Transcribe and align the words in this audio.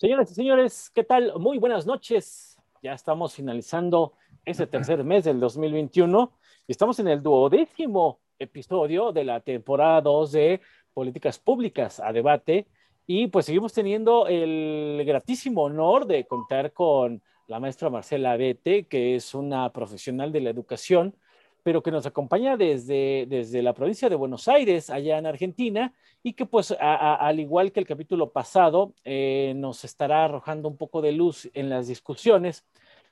Señoras 0.00 0.30
y 0.30 0.34
señores, 0.34 0.90
¿qué 0.94 1.04
tal? 1.04 1.38
Muy 1.38 1.58
buenas 1.58 1.84
noches. 1.84 2.58
Ya 2.82 2.94
estamos 2.94 3.34
finalizando 3.34 4.14
ese 4.46 4.66
tercer 4.66 5.04
mes 5.04 5.24
del 5.24 5.38
2021 5.38 6.32
y 6.66 6.72
estamos 6.72 6.98
en 7.00 7.08
el 7.08 7.22
duodécimo 7.22 8.18
episodio 8.38 9.12
de 9.12 9.24
la 9.24 9.40
temporada 9.40 10.00
2 10.00 10.32
de 10.32 10.60
Políticas 10.94 11.38
Públicas 11.38 12.00
a 12.00 12.14
debate 12.14 12.66
y 13.06 13.26
pues 13.26 13.44
seguimos 13.44 13.74
teniendo 13.74 14.26
el 14.26 15.02
gratísimo 15.04 15.64
honor 15.64 16.06
de 16.06 16.26
contar 16.26 16.72
con 16.72 17.20
la 17.46 17.60
maestra 17.60 17.90
Marcela 17.90 18.38
Bete, 18.38 18.86
que 18.86 19.16
es 19.16 19.34
una 19.34 19.70
profesional 19.70 20.32
de 20.32 20.40
la 20.40 20.48
educación, 20.48 21.14
pero 21.62 21.82
que 21.82 21.90
nos 21.90 22.06
acompaña 22.06 22.56
desde, 22.56 23.26
desde 23.28 23.62
la 23.62 23.72
provincia 23.72 24.08
de 24.08 24.16
Buenos 24.16 24.48
Aires, 24.48 24.90
allá 24.90 25.18
en 25.18 25.26
Argentina, 25.26 25.92
y 26.22 26.34
que 26.34 26.46
pues 26.46 26.74
al 26.78 27.40
igual 27.40 27.72
que 27.72 27.80
el 27.80 27.86
capítulo 27.86 28.30
pasado, 28.30 28.94
eh, 29.04 29.52
nos 29.56 29.84
estará 29.84 30.24
arrojando 30.24 30.68
un 30.68 30.76
poco 30.76 31.00
de 31.02 31.12
luz 31.12 31.50
en 31.54 31.70
las 31.70 31.86
discusiones 31.86 32.64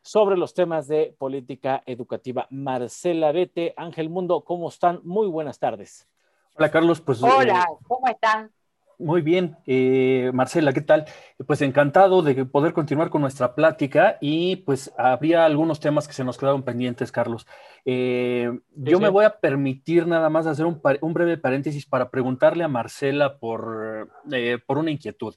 sobre 0.02 0.36
los 0.36 0.54
temas 0.54 0.88
de 0.88 1.14
política 1.18 1.82
educativa. 1.86 2.46
Marcela 2.50 3.32
Bete, 3.32 3.74
Ángel 3.76 4.08
Mundo, 4.08 4.42
¿cómo 4.42 4.68
están? 4.68 5.00
Muy 5.04 5.26
buenas 5.26 5.58
tardes. 5.58 6.08
Hola 6.56 6.70
Carlos, 6.70 7.00
pues... 7.00 7.22
Hola, 7.22 7.66
eh, 7.70 7.84
¿cómo 7.86 8.08
están? 8.08 8.50
Muy 8.98 9.22
bien, 9.22 9.56
eh, 9.64 10.32
Marcela, 10.34 10.72
¿qué 10.72 10.80
tal? 10.80 11.04
Pues 11.46 11.62
encantado 11.62 12.20
de 12.22 12.44
poder 12.44 12.72
continuar 12.72 13.10
con 13.10 13.20
nuestra 13.20 13.54
plática 13.54 14.18
y 14.20 14.56
pues 14.56 14.92
habría 14.98 15.44
algunos 15.44 15.78
temas 15.78 16.08
que 16.08 16.14
se 16.14 16.24
nos 16.24 16.36
quedaron 16.36 16.64
pendientes, 16.64 17.12
Carlos. 17.12 17.46
Eh, 17.84 18.50
yo 18.74 18.98
me 18.98 19.08
voy 19.08 19.24
a 19.24 19.38
permitir 19.38 20.08
nada 20.08 20.30
más 20.30 20.48
hacer 20.48 20.66
un, 20.66 20.80
breve 21.12 21.38
paréntesis 21.38 21.86
para 21.86 22.10
preguntarle 22.10 22.64
a 22.64 22.68
Marcela 22.68 23.38
por, 23.38 24.10
eh, 24.32 24.58
por 24.66 24.78
una 24.78 24.90
inquietud. 24.90 25.36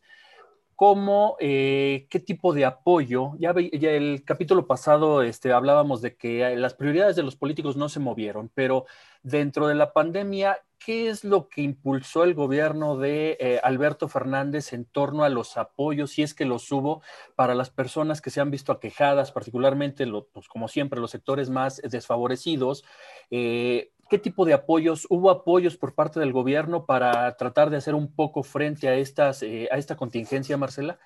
¿Cómo, 0.82 1.36
qué 1.40 2.24
tipo 2.26 2.56
de 2.56 2.66
apoyo? 2.66 3.34
Ya, 3.38 3.52
el 3.52 4.24
capítulo 4.26 4.66
pasado 4.66 5.22
este, 5.22 5.54
hablábamos 5.54 6.02
de 6.02 6.16
que 6.16 6.56
las 6.56 6.74
prioridades 6.74 7.16
de 7.16 7.22
los 7.22 7.36
políticos 7.36 7.78
no 7.78 7.88
se 7.88 8.00
movieron, 8.00 8.50
pero 8.56 8.88
dentro 9.22 9.68
de 9.68 9.76
la 9.76 9.94
pandemia, 9.94 10.58
¿qué 10.84 11.10
es 11.10 11.24
lo 11.24 11.50
que 11.50 11.62
impulsó 11.62 12.24
el 12.24 12.34
gobierno 12.34 12.98
de 12.98 13.38
eh, 13.40 13.60
Alberto 13.62 14.08
Fernández 14.08 14.74
en 14.74 14.86
torno 14.86 15.24
a 15.24 15.30
los 15.30 15.56
apoyos, 15.56 16.10
si 16.14 16.24
es 16.24 16.34
que 16.34 16.46
los 16.46 16.72
hubo, 16.72 17.04
para 17.36 17.54
las 17.54 17.70
personas 17.70 18.20
que 18.20 18.32
se 18.32 18.42
han 18.42 18.50
visto 18.50 18.72
aquejadas, 18.72 19.32
particularmente, 19.32 20.08
pues, 20.34 20.48
como 20.48 20.68
siempre, 20.68 21.00
los 21.00 21.12
sectores 21.12 21.52
más 21.52 21.80
desfavorecidos? 21.84 22.84
Eh, 23.30 23.92
¿Qué 24.12 24.20
tipo 24.20 24.44
de 24.44 24.52
apoyos? 24.54 25.08
¿Hubo 25.10 25.32
apoyos 25.32 25.78
por 25.78 25.96
parte 25.96 26.20
del 26.20 26.34
gobierno 26.34 26.86
para 26.86 27.34
tratar 27.38 27.70
de 27.70 27.78
hacer 27.78 27.96
un 27.96 28.14
poco 28.14 28.44
frente 28.44 28.90
a, 28.90 28.96
estas, 28.96 29.42
eh, 29.42 29.70
a 29.72 29.78
esta 29.78 29.96
contingencia, 29.96 30.58
Marcela? 30.58 31.00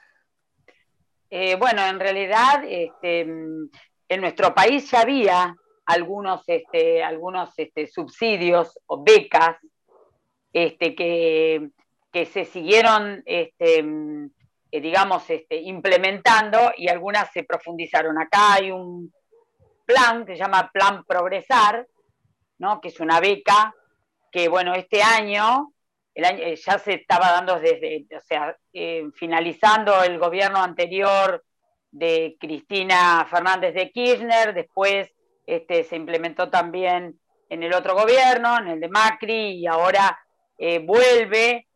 bueno, 1.60 1.86
en 1.86 2.00
realidad, 2.00 2.64
este, 2.68 3.20
en 3.20 4.22
nuestro 4.22 4.56
país 4.56 4.90
ya 4.90 5.02
había 5.02 5.56
algunos, 5.86 6.42
este, 6.48 7.04
algunos 7.04 7.54
este, 7.58 7.86
subsidios 7.86 8.80
o 8.88 9.04
becas 9.04 9.58
este, 10.52 10.96
que, 10.96 11.70
que 12.12 12.26
se 12.26 12.46
siguieron, 12.46 13.22
eh, 13.28 13.52
digamos, 14.72 15.26
implementando 15.52 16.72
y 16.76 16.88
algunas 16.88 17.32
se 17.32 17.44
profundizaron. 17.44 18.18
Acá 18.18 18.54
hay 18.54 18.72
un 18.72 19.14
plan 19.86 20.26
que 20.26 20.34
se 20.34 20.40
llama 20.40 20.72
Plan 20.74 21.04
Progresar, 21.04 21.86
¿no? 22.58 22.82
que 22.82 22.90
es 22.90 23.00
una 23.00 23.20
beca 23.20 23.74
que, 24.36 24.50
bueno, 24.50 24.74
este 24.74 25.02
año, 25.02 25.72
el 26.14 26.26
año 26.26 26.40
eh, 26.44 26.58
ya 26.58 26.78
se 26.78 26.96
estaba 26.96 27.32
dando 27.32 27.58
desde, 27.58 28.06
o 28.14 28.20
sea, 28.20 28.58
eh, 28.74 29.06
finalizando 29.16 30.04
el 30.04 30.20
gobierno 30.20 30.62
anterior 30.62 31.42
de 31.90 32.36
Cristina 32.38 33.26
Fernández 33.30 33.74
de 33.74 33.92
Kirchner, 33.92 34.54
después 34.54 35.10
este, 35.46 35.86
se 35.86 35.96
implementó 35.96 36.50
también 36.50 37.18
en 37.48 37.64
el 37.64 37.74
otro 37.74 37.96
gobierno, 37.96 38.58
en 38.58 38.68
el 38.68 38.80
de 38.82 38.90
Macri, 38.90 39.60
y 39.60 39.68
ahora 39.68 40.20
eh, 40.58 40.80
vuelve 40.80 41.68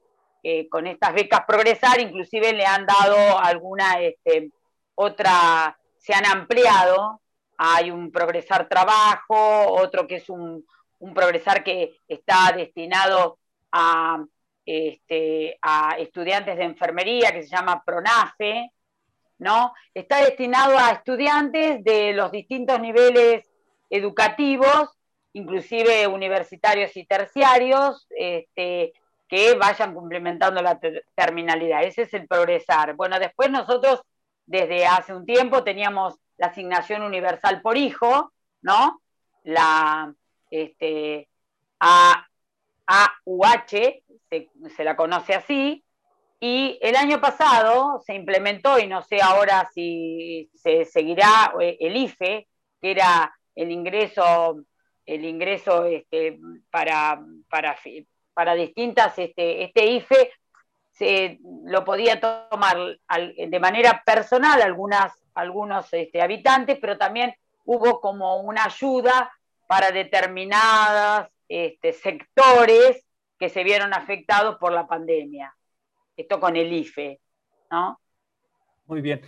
con 0.69 0.87
estas 0.87 1.13
becas 1.13 1.41
progresar, 1.45 1.99
inclusive 1.99 2.53
le 2.53 2.65
han 2.65 2.85
dado 2.85 3.39
alguna 3.39 3.99
este, 3.99 4.51
otra, 4.95 5.77
se 5.97 6.13
han 6.13 6.25
ampliado, 6.25 7.21
hay 7.61 7.91
un 7.91 8.09
progresar 8.09 8.69
trabajo, 8.69 9.35
otro 9.73 10.07
que 10.07 10.15
es 10.15 10.29
un, 10.29 10.65
progresar 11.13 11.61
que 11.61 11.99
está 12.07 12.53
destinado 12.55 13.37
a, 13.73 14.23
este, 14.65 15.57
a 15.61 15.97
estudiantes 15.97 16.57
de 16.57 16.63
enfermería, 16.63 17.33
que 17.33 17.43
se 17.43 17.49
llama 17.49 17.83
PRONAFE, 17.85 18.71
¿no? 19.39 19.73
Está 19.93 20.23
destinado 20.23 20.77
a 20.77 20.91
estudiantes 20.91 21.83
de 21.83 22.13
los 22.13 22.31
distintos 22.31 22.79
niveles 22.79 23.45
educativos, 23.89 24.97
inclusive 25.33 26.07
universitarios 26.07 26.95
y 26.95 27.05
terciarios, 27.05 28.07
este, 28.11 28.93
que 29.27 29.55
vayan 29.55 29.93
complementando 29.93 30.61
la 30.61 30.79
terminalidad. 31.13 31.83
Ese 31.83 32.03
es 32.03 32.13
el 32.13 32.25
progresar. 32.25 32.95
Bueno, 32.95 33.19
después 33.19 33.49
nosotros 33.49 34.01
desde 34.45 34.85
hace 34.85 35.13
un 35.13 35.25
tiempo 35.25 35.63
teníamos 35.63 36.15
la 36.39 36.47
asignación 36.47 37.03
universal 37.03 37.61
por 37.61 37.77
hijo, 37.77 38.33
¿no? 38.61 39.01
La 39.43 40.11
este, 40.49 41.29
AUH, 41.79 43.67
se, 43.67 44.49
se 44.75 44.83
la 44.83 44.95
conoce 44.95 45.35
así, 45.35 45.83
y 46.39 46.79
el 46.81 46.95
año 46.95 47.19
pasado 47.19 48.01
se 48.05 48.15
implementó, 48.15 48.79
y 48.79 48.87
no 48.87 49.03
sé 49.03 49.21
ahora 49.21 49.69
si 49.73 50.49
se 50.55 50.85
seguirá, 50.85 51.53
eh, 51.61 51.77
el 51.81 51.97
IFE, 51.97 52.47
que 52.81 52.91
era 52.91 53.35
el 53.55 53.71
ingreso, 53.71 54.63
el 55.05 55.25
ingreso 55.25 55.85
este, 55.85 56.39
para, 56.71 57.19
para, 57.49 57.77
para 58.33 58.55
distintas, 58.55 59.19
este, 59.19 59.63
este 59.63 59.85
IFE 59.85 60.31
se 60.91 61.39
lo 61.65 61.83
podía 61.85 62.19
tomar 62.19 62.77
de 63.37 63.59
manera 63.59 64.03
personal 64.05 64.61
algunas, 64.61 65.13
algunos 65.39 65.91
este, 65.93 66.21
habitantes, 66.21 66.77
pero 66.79 66.97
también 66.97 67.33
hubo 67.65 67.99
como 67.99 68.37
una 68.37 68.65
ayuda 68.65 69.31
para 69.67 69.91
determinados 69.91 71.27
este, 71.47 71.93
sectores 71.93 73.05
que 73.37 73.49
se 73.49 73.63
vieron 73.63 73.93
afectados 73.93 74.57
por 74.57 74.71
la 74.71 74.87
pandemia. 74.87 75.55
Esto 76.15 76.39
con 76.39 76.55
el 76.55 76.73
IFE, 76.73 77.19
¿no? 77.71 77.99
Muy 78.85 79.01
bien. 79.01 79.21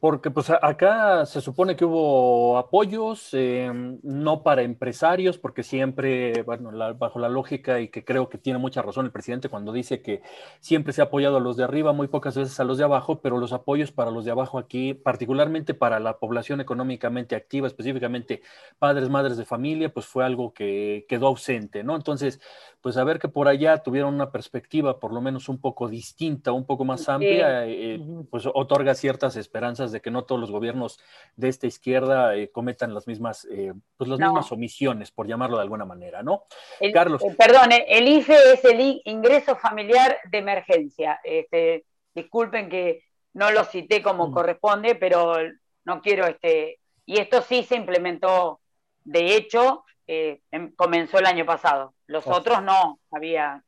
Porque 0.00 0.30
pues 0.30 0.48
acá 0.48 1.26
se 1.26 1.40
supone 1.40 1.74
que 1.74 1.84
hubo 1.84 2.56
apoyos, 2.56 3.30
em, 3.32 3.98
no 4.04 4.44
para 4.44 4.62
empresarios, 4.62 5.38
porque 5.38 5.64
siempre, 5.64 6.42
bueno, 6.44 6.70
bajo 6.96 7.18
la 7.18 7.28
lógica 7.28 7.80
y 7.80 7.88
que 7.88 8.04
creo 8.04 8.28
que 8.28 8.38
tiene 8.38 8.60
mucha 8.60 8.80
razón 8.80 9.06
el 9.06 9.10
presidente 9.12 9.48
cuando 9.48 9.72
dice 9.72 10.00
que 10.00 10.22
siempre 10.60 10.92
se 10.92 11.00
ha 11.00 11.06
apoyado 11.06 11.38
a 11.38 11.40
los 11.40 11.56
de 11.56 11.64
arriba, 11.64 11.92
muy 11.92 12.06
pocas 12.06 12.36
veces 12.36 12.60
a 12.60 12.64
los 12.64 12.78
de 12.78 12.84
abajo, 12.84 13.20
pero 13.20 13.38
los 13.38 13.52
apoyos 13.52 13.90
para 13.90 14.12
los 14.12 14.24
de 14.24 14.30
abajo 14.30 14.58
aquí, 14.58 14.94
particularmente 14.94 15.74
para 15.74 15.98
la 15.98 16.18
población 16.18 16.60
económicamente 16.60 17.34
activa, 17.34 17.66
específicamente 17.66 18.42
padres, 18.78 19.08
madres 19.08 19.36
de 19.36 19.46
familia, 19.46 19.92
pues 19.92 20.06
fue 20.06 20.24
algo 20.24 20.52
que 20.54 21.06
quedó 21.08 21.26
ausente, 21.26 21.82
¿no? 21.82 21.96
Entonces, 21.96 22.40
pues 22.80 22.96
a 22.96 23.04
ver 23.04 23.18
que 23.18 23.28
por 23.28 23.48
allá 23.48 23.78
tuvieron 23.78 24.14
una 24.14 24.30
perspectiva 24.30 25.00
por 25.00 25.12
lo 25.12 25.20
menos 25.20 25.48
un 25.48 25.60
poco 25.60 25.88
distinta, 25.88 26.52
un 26.52 26.64
poco 26.64 26.84
más 26.84 27.08
amplia, 27.08 27.66
eh, 27.66 28.00
pues 28.30 28.44
otorga 28.46 28.94
ciertas 28.94 29.36
esperanzas 29.36 29.90
de 29.90 30.00
que 30.00 30.10
no 30.10 30.24
todos 30.24 30.40
los 30.40 30.50
gobiernos 30.50 31.00
de 31.36 31.48
esta 31.48 31.66
izquierda 31.66 32.36
eh, 32.36 32.50
cometan 32.50 32.94
las 32.94 33.06
mismas, 33.06 33.46
eh, 33.50 33.72
pues 33.96 34.08
las 34.08 34.20
mismas 34.20 34.52
omisiones, 34.52 35.10
por 35.10 35.26
llamarlo 35.26 35.56
de 35.56 35.62
alguna 35.62 35.84
manera, 35.84 36.22
¿no? 36.22 36.44
Carlos. 36.92 37.22
perdón, 37.36 37.70
el 37.86 38.06
IFE 38.06 38.52
es 38.54 38.64
el 38.64 39.00
ingreso 39.04 39.56
familiar 39.56 40.18
de 40.30 40.38
emergencia. 40.38 41.20
Este, 41.24 41.84
disculpen 42.14 42.68
que 42.68 43.02
no 43.34 43.50
lo 43.50 43.64
cité 43.64 44.02
como 44.02 44.28
mm. 44.28 44.32
corresponde, 44.32 44.94
pero 44.94 45.36
no 45.84 46.00
quiero 46.00 46.26
este. 46.26 46.78
Y 47.06 47.18
esto 47.18 47.42
sí 47.42 47.62
se 47.62 47.76
implementó, 47.76 48.60
de 49.04 49.34
hecho, 49.34 49.84
em, 50.08 50.74
comenzó 50.74 51.18
el 51.18 51.26
año 51.26 51.44
pasado. 51.44 51.94
Los 52.06 52.26
otros 52.26 52.62
no 52.62 52.98
había. 53.10 53.62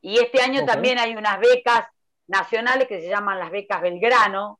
Y 0.00 0.18
este 0.18 0.40
año 0.40 0.64
también 0.64 0.98
hay 0.98 1.14
unas 1.14 1.38
becas 1.40 1.86
nacionales 2.26 2.88
que 2.88 3.00
se 3.00 3.08
llaman 3.08 3.38
las 3.38 3.50
becas 3.50 3.82
Belgrano, 3.82 4.58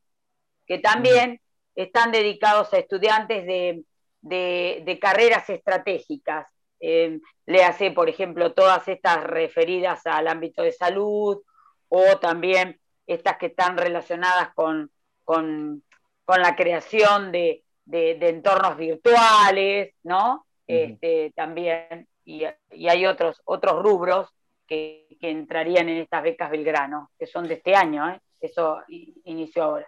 que 0.66 0.78
también 0.78 1.40
están 1.74 2.12
dedicados 2.12 2.72
a 2.74 2.78
estudiantes 2.78 3.46
de, 3.46 4.98
carreras 5.00 5.48
estratégicas. 5.48 6.46
Eh, 6.80 7.20
le 7.46 7.64
hace, 7.64 7.92
por 7.92 8.08
ejemplo, 8.08 8.52
todas 8.52 8.86
estas 8.88 9.22
referidas 9.24 10.04
al 10.06 10.28
ámbito 10.28 10.62
de 10.62 10.72
salud 10.72 11.40
o 11.88 12.18
también 12.18 12.80
estas 13.06 13.36
que 13.38 13.46
están 13.46 13.76
relacionadas 13.76 14.52
con, 14.54 14.90
con, 15.24 15.82
la 16.26 16.56
creación 16.56 17.30
de, 17.30 17.64
entornos 17.86 18.76
virtuales, 18.76 19.94
¿no? 20.02 20.46
Este, 20.66 21.32
también 21.34 22.08
y, 22.24 22.44
hay 22.44 23.06
otros, 23.06 23.40
otros 23.44 23.82
rubros 23.82 24.28
que, 24.66 25.06
entrarían 25.20 25.88
en 25.88 25.98
estas 25.98 26.22
becas 26.22 26.50
Belgrano, 26.50 27.10
que 27.18 27.26
son 27.26 27.46
de 27.46 27.54
este 27.54 27.76
año. 27.76 28.08
¿eh? 28.10 28.20
eso 28.42 28.80
inició 29.24 29.62
ahora. 29.62 29.86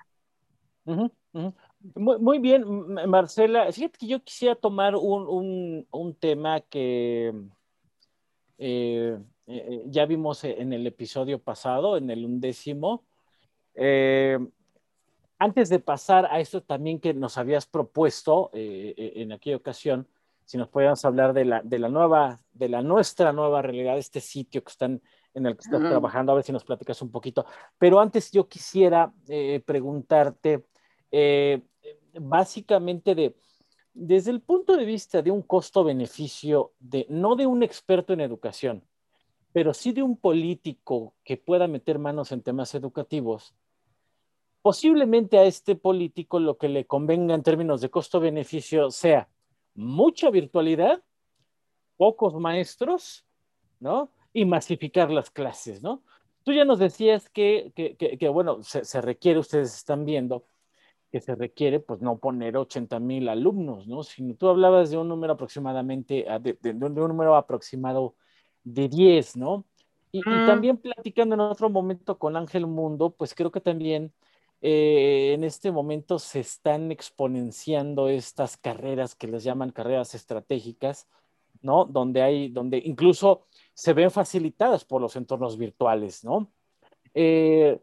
Muy, 1.96 2.38
bien, 2.38 2.64
Marcela. 3.08 3.70
Fíjate 3.72 3.98
que 3.98 4.06
yo 4.06 4.22
quisiera 4.22 4.54
tomar 4.54 4.94
un, 4.96 6.16
tema 6.20 6.60
que 6.60 7.32
eh, 8.58 9.18
eh, 9.46 9.82
ya 9.86 10.06
vimos 10.06 10.44
en 10.44 10.72
el 10.72 10.86
episodio 10.86 11.38
pasado, 11.38 11.96
en 11.96 12.10
el 12.10 12.24
undécimo. 12.24 13.04
Eh, 13.74 14.38
antes 15.38 15.68
de 15.68 15.80
pasar 15.80 16.26
a 16.26 16.38
esto 16.38 16.62
también 16.62 17.00
que 17.00 17.12
nos 17.12 17.36
habías 17.36 17.66
propuesto 17.66 18.50
en 18.54 19.32
aquella 19.32 19.56
ocasión, 19.56 20.06
si 20.44 20.58
nos 20.58 20.68
podíamos 20.68 21.04
hablar 21.04 21.32
de 21.32 21.44
la, 21.44 21.62
de 21.62 21.78
la 21.78 21.88
nueva, 21.88 22.40
de 22.52 22.68
la 22.68 22.82
nuestra 22.82 23.32
nueva 23.32 23.62
realidad, 23.62 23.98
este 23.98 24.20
sitio 24.20 24.62
que 24.62 24.70
están 24.70 25.02
en 25.32 25.46
el 25.46 25.56
que 25.56 25.62
estás 25.62 25.80
trabajando, 25.80 26.32
a 26.32 26.36
ver 26.36 26.44
si 26.44 26.52
nos 26.52 26.64
platicas 26.64 27.02
un 27.02 27.10
poquito. 27.10 27.44
Pero 27.76 27.98
antes 27.98 28.30
yo 28.30 28.48
quisiera 28.48 29.12
preguntarte, 29.64 30.64
eh, 31.10 31.62
básicamente 32.20 33.14
de, 33.14 33.36
desde 33.92 34.30
el 34.30 34.40
punto 34.40 34.76
de 34.76 34.84
vista 34.84 35.22
de 35.22 35.30
un 35.30 35.42
costo-beneficio, 35.42 36.72
de, 36.78 37.06
no 37.08 37.36
de 37.36 37.46
un 37.46 37.62
experto 37.62 38.12
en 38.12 38.20
educación, 38.20 38.84
pero 39.52 39.72
sí 39.74 39.92
de 39.92 40.02
un 40.02 40.16
político 40.16 41.14
que 41.24 41.36
pueda 41.36 41.68
meter 41.68 41.98
manos 41.98 42.32
en 42.32 42.42
temas 42.42 42.74
educativos, 42.74 43.54
posiblemente 44.62 45.38
a 45.38 45.44
este 45.44 45.76
político 45.76 46.40
lo 46.40 46.58
que 46.58 46.68
le 46.68 46.86
convenga 46.86 47.34
en 47.34 47.42
términos 47.42 47.80
de 47.80 47.90
costo-beneficio 47.90 48.90
sea 48.90 49.28
mucha 49.74 50.30
virtualidad, 50.30 51.02
pocos 51.96 52.34
maestros, 52.34 53.24
¿no? 53.80 54.10
Y 54.32 54.44
masificar 54.44 55.10
las 55.10 55.30
clases, 55.30 55.82
¿no? 55.82 56.02
Tú 56.42 56.52
ya 56.52 56.64
nos 56.64 56.78
decías 56.78 57.30
que, 57.30 57.72
bueno, 58.32 58.62
se, 58.62 58.84
se, 58.84 59.00
requiere, 59.00 59.38
ustedes 59.38 59.74
están 59.74 60.04
viendo, 60.04 60.44
que 61.14 61.20
se 61.20 61.36
requiere, 61.36 61.78
pues 61.78 62.02
no 62.02 62.18
poner 62.18 62.56
80 62.56 62.98
mil 62.98 63.28
alumnos, 63.28 63.86
¿no? 63.86 64.02
Sino 64.02 64.34
tú 64.34 64.48
hablabas 64.48 64.90
de 64.90 64.98
un 64.98 65.08
número 65.08 65.34
aproximadamente, 65.34 66.26
ah, 66.28 66.40
de, 66.40 66.58
un 66.64 66.94
número 66.94 67.36
aproximado 67.36 68.16
de 68.64 68.88
10, 68.88 69.36
¿no? 69.36 69.64
Y, 70.10 70.20
mm. 70.20 70.46
también 70.46 70.76
platicando 70.76 71.36
en 71.36 71.40
otro 71.40 71.70
momento 71.70 72.18
con 72.18 72.36
Ángel 72.36 72.66
Mundo, 72.66 73.10
pues 73.10 73.34
creo 73.34 73.52
que 73.52 73.60
también 73.60 74.12
eh, 74.66 75.34
en 75.34 75.44
este 75.44 75.70
momento 75.70 76.18
se 76.18 76.40
están 76.40 76.90
exponenciando 76.90 78.08
estas 78.08 78.56
carreras 78.56 79.14
que 79.14 79.28
les 79.28 79.44
llaman 79.44 79.72
carreras 79.72 80.14
estratégicas, 80.14 81.06
¿no? 81.60 81.84
Donde 81.84 82.22
hay, 82.22 82.48
donde 82.48 82.78
incluso 82.82 83.44
se 83.74 83.92
ven 83.92 84.10
facilitadas 84.10 84.86
por 84.86 85.02
los 85.02 85.16
entornos 85.16 85.58
virtuales, 85.58 86.24
¿no? 86.24 86.50
Eh, 87.12 87.78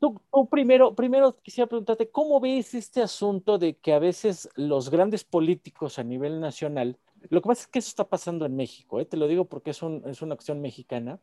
tú, 0.00 0.22
primero, 0.50 0.94
primero 0.94 1.36
quisiera 1.36 1.68
preguntarte, 1.68 2.10
¿cómo 2.10 2.40
ves 2.40 2.72
este 2.72 3.02
asunto 3.02 3.58
de 3.58 3.76
que 3.76 3.92
a 3.92 3.98
veces 3.98 4.48
los 4.54 4.88
grandes 4.88 5.24
políticos 5.24 5.98
a 5.98 6.02
nivel 6.02 6.40
nacional, 6.40 6.96
lo 7.28 7.42
que 7.42 7.48
pasa 7.48 7.60
es 7.64 7.66
que 7.66 7.78
eso 7.80 7.90
está 7.90 8.08
pasando 8.08 8.46
en 8.46 8.56
México, 8.56 9.00
¿eh? 9.00 9.04
te 9.04 9.18
lo 9.18 9.28
digo 9.28 9.44
porque 9.44 9.72
es, 9.72 9.82
un, 9.82 10.02
es 10.06 10.22
una 10.22 10.32
acción 10.32 10.62
mexicana, 10.62 11.20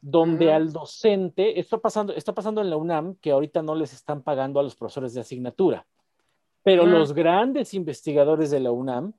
donde 0.00 0.52
al 0.52 0.72
docente, 0.72 1.58
está 1.58 1.78
pasando, 1.78 2.14
está 2.14 2.34
pasando 2.34 2.60
en 2.60 2.70
la 2.70 2.76
UNAM, 2.76 3.16
que 3.16 3.30
ahorita 3.30 3.62
no 3.62 3.74
les 3.74 3.92
están 3.92 4.22
pagando 4.22 4.60
a 4.60 4.62
los 4.62 4.76
profesores 4.76 5.14
de 5.14 5.20
asignatura, 5.20 5.86
pero 6.62 6.86
los 6.86 7.12
grandes 7.12 7.74
investigadores 7.74 8.50
de 8.50 8.60
la 8.60 8.70
UNAM, 8.70 9.12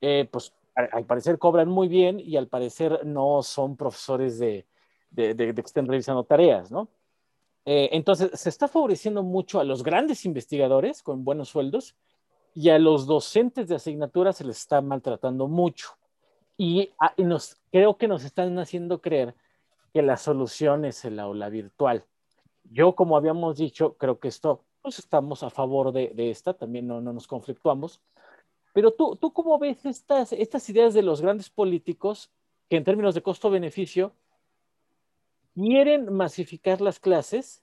eh, 0.00 0.28
pues 0.30 0.52
al 0.74 1.04
parecer 1.06 1.38
cobran 1.38 1.68
muy 1.68 1.88
bien 1.88 2.20
y 2.20 2.36
al 2.36 2.48
parecer 2.48 3.04
no 3.04 3.42
son 3.42 3.76
profesores 3.76 4.38
de, 4.38 4.66
de, 5.10 5.34
de, 5.34 5.52
de 5.52 5.54
que 5.54 5.66
estén 5.66 5.86
revisando 5.86 6.24
tareas, 6.24 6.70
¿no? 6.70 6.88
Eh, 7.70 7.90
entonces, 7.92 8.30
se 8.32 8.48
está 8.48 8.66
favoreciendo 8.66 9.22
mucho 9.22 9.60
a 9.60 9.64
los 9.64 9.82
grandes 9.82 10.24
investigadores 10.24 11.02
con 11.02 11.22
buenos 11.22 11.50
sueldos 11.50 11.96
y 12.54 12.70
a 12.70 12.78
los 12.78 13.06
docentes 13.06 13.68
de 13.68 13.74
asignatura 13.74 14.32
se 14.32 14.44
les 14.44 14.58
está 14.58 14.80
maltratando 14.80 15.48
mucho. 15.48 15.90
Y, 16.56 16.92
nos, 17.18 17.60
creo 17.70 17.98
que 17.98 18.08
nos 18.08 18.24
están 18.24 18.58
haciendo 18.58 19.02
creer 19.02 19.34
que 19.98 20.02
la 20.02 20.16
solución 20.16 20.84
es 20.84 21.04
el 21.04 21.18
aula 21.18 21.48
virtual. 21.48 22.04
Yo, 22.70 22.94
como 22.94 23.16
habíamos 23.16 23.58
dicho, 23.58 23.94
creo 23.94 24.20
que 24.20 24.28
esto, 24.28 24.62
pues 24.80 25.00
estamos 25.00 25.42
a 25.42 25.50
favor 25.50 25.90
de, 25.90 26.30
esta, 26.30 26.54
también 26.54 26.86
no, 26.86 27.00
no, 27.00 27.12
nos 27.12 27.26
conflictuamos. 27.26 28.00
Pero 28.72 28.92
tú, 28.92 29.16
tú 29.16 29.32
¿cómo 29.32 29.58
ves 29.58 29.84
estas, 29.84 30.32
estas 30.32 30.70
ideas 30.70 30.94
de 30.94 31.02
los 31.02 31.20
grandes 31.20 31.50
políticos 31.50 32.30
que 32.68 32.76
en 32.76 32.84
términos 32.84 33.16
de 33.16 33.22
costo-beneficio 33.22 34.12
quieren 35.56 36.12
masificar 36.12 36.80
las 36.80 37.00
clases 37.00 37.60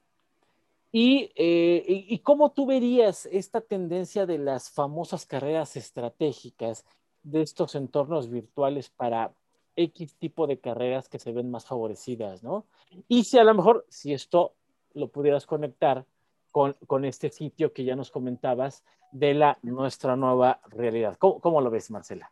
eh, 0.92 1.86
y, 1.88 2.20
cómo 2.20 2.52
tú 2.52 2.66
verías 2.66 3.28
esta 3.28 3.62
tendencia 3.62 4.26
de 4.26 4.40
las 4.40 4.70
famosas 4.70 5.26
carreras 5.26 5.78
estratégicas 5.78 6.86
de 7.24 7.44
estos 7.44 7.76
entornos 7.76 8.30
virtuales 8.30 8.90
para 8.90 9.34
X 9.76 10.16
tipo 10.16 10.48
de 10.48 10.60
carreras 10.60 11.10
que 11.10 11.20
se 11.20 11.32
ven 11.32 11.52
más 11.52 11.66
favorecidas, 11.66 12.44
¿no? 12.44 12.66
Y 13.08 13.26
si 13.26 13.38
a 13.38 13.44
lo 13.44 13.54
mejor, 13.54 13.86
si 13.90 14.14
esto 14.14 14.54
lo 14.94 15.10
pudieras 15.10 15.46
conectar 15.46 16.06
con, 16.52 16.74
con 16.88 17.06
este 17.06 17.30
sitio 17.30 17.74
que 17.74 17.84
ya 17.84 17.96
nos 17.96 18.12
comentabas 18.12 18.84
de 19.12 19.34
la 19.34 19.58
nuestra 19.62 20.16
nueva 20.16 20.60
realidad. 20.70 21.18
¿Cómo, 21.18 21.40
cómo 21.40 21.62
lo 21.62 21.70
ves, 21.70 21.92
Marcela? 21.92 22.32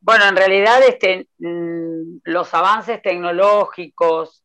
Bueno, 0.00 0.24
en 0.26 0.36
realidad 0.36 0.82
este, 0.82 1.28
mm, 1.38 2.18
los 2.24 2.52
avances 2.54 3.00
tecnológicos, 3.02 4.42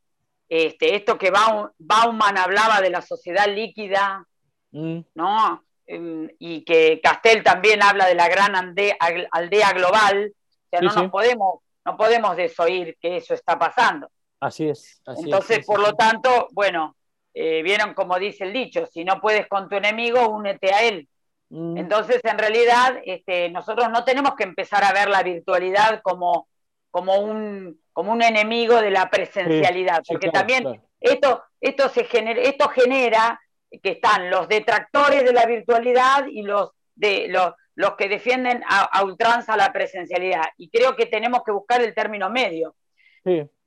este, 0.47 0.95
esto 0.95 1.17
que 1.17 1.31
Bauman 1.31 2.37
hablaba 2.37 2.79
de 2.79 2.91
la 2.91 3.01
sociedad 3.01 3.47
líquida, 3.47 4.25
mm. 4.71 4.99
¿no? 5.15 5.63
Em, 5.87 6.29
y 6.37 6.63
que 6.63 7.01
Castel 7.01 7.43
también 7.43 7.81
habla 7.81 8.07
de 8.07 8.15
la 8.15 8.27
gran 8.27 8.55
aldea, 8.55 9.73
global, 9.73 10.33
o 10.33 10.69
sea, 10.69 10.81
no 10.81 10.93
nos 10.93 11.09
podemos, 11.09 11.61
no 11.87 11.95
podemos 11.95 12.35
desoír 12.35 12.97
que 12.99 13.15
eso 13.15 13.33
está 13.33 13.57
pasando. 13.57 14.09
Así 14.41 14.67
es. 14.67 15.01
Entonces, 15.05 15.65
por 15.65 15.79
lo 15.79 15.93
tanto, 15.93 16.49
bueno, 16.51 16.97
eh, 17.33 17.61
vieron 17.63 17.93
como 17.93 18.19
dice 18.19 18.43
el 18.43 18.51
dicho, 18.51 18.85
si 18.87 19.05
no 19.05 19.21
puedes 19.21 19.47
con 19.47 19.69
tu 19.69 19.77
enemigo, 19.77 20.27
únete 20.27 20.73
a 20.73 20.83
él. 20.83 21.07
Mm. 21.49 21.77
Entonces, 21.77 22.19
en 22.25 22.37
realidad, 22.37 22.99
este, 23.05 23.49
nosotros 23.49 23.89
no 23.89 24.03
tenemos 24.03 24.35
que 24.35 24.43
empezar 24.43 24.83
a 24.83 24.91
ver 24.91 25.07
la 25.07 25.23
virtualidad 25.23 26.01
como, 26.03 26.49
como 26.91 27.19
un, 27.19 27.79
como 27.93 28.11
un 28.11 28.21
enemigo 28.21 28.81
de 28.81 28.91
la 28.91 29.09
presencialidad, 29.09 30.03
porque 30.05 30.29
también 30.29 30.81
esto, 30.99 31.41
esto, 31.61 31.87
se 31.87 32.03
genera, 32.03 32.41
esto 32.41 32.67
genera 32.67 33.39
que 33.81 33.91
están 33.91 34.29
los 34.29 34.49
detractores 34.49 35.23
de 35.23 35.31
la 35.31 35.45
virtualidad 35.45 36.25
y 36.27 36.41
los, 36.41 36.71
de, 36.95 37.27
los, 37.29 37.53
los 37.77 37.95
que 37.95 38.09
defienden 38.09 38.63
a, 38.67 39.03
ultranza 39.03 39.55
la 39.55 39.71
presencialidad. 39.71 40.45
Y 40.57 40.67
creo 40.69 40.95
que 40.95 41.05
tenemos 41.05 41.43
que 41.45 41.51
buscar 41.51 41.79
el 41.79 41.93
término 41.93 42.27
medio. 42.27 42.75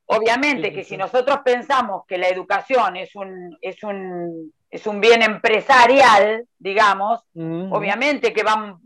Obviamente 0.06 0.72
que 0.72 0.82
si 0.82 0.96
nosotros 0.96 1.40
pensamos 1.44 2.02
que 2.08 2.18
la 2.18 2.26
educación 2.26 2.96
es 2.96 3.14
un, 3.14 3.56
es 3.60 3.84
un, 3.84 4.52
es 4.68 4.84
un 4.88 5.00
bien 5.00 5.22
empresarial, 5.22 6.44
digamos, 6.58 7.20
obviamente 7.36 8.32
que 8.32 8.42
van, 8.42 8.80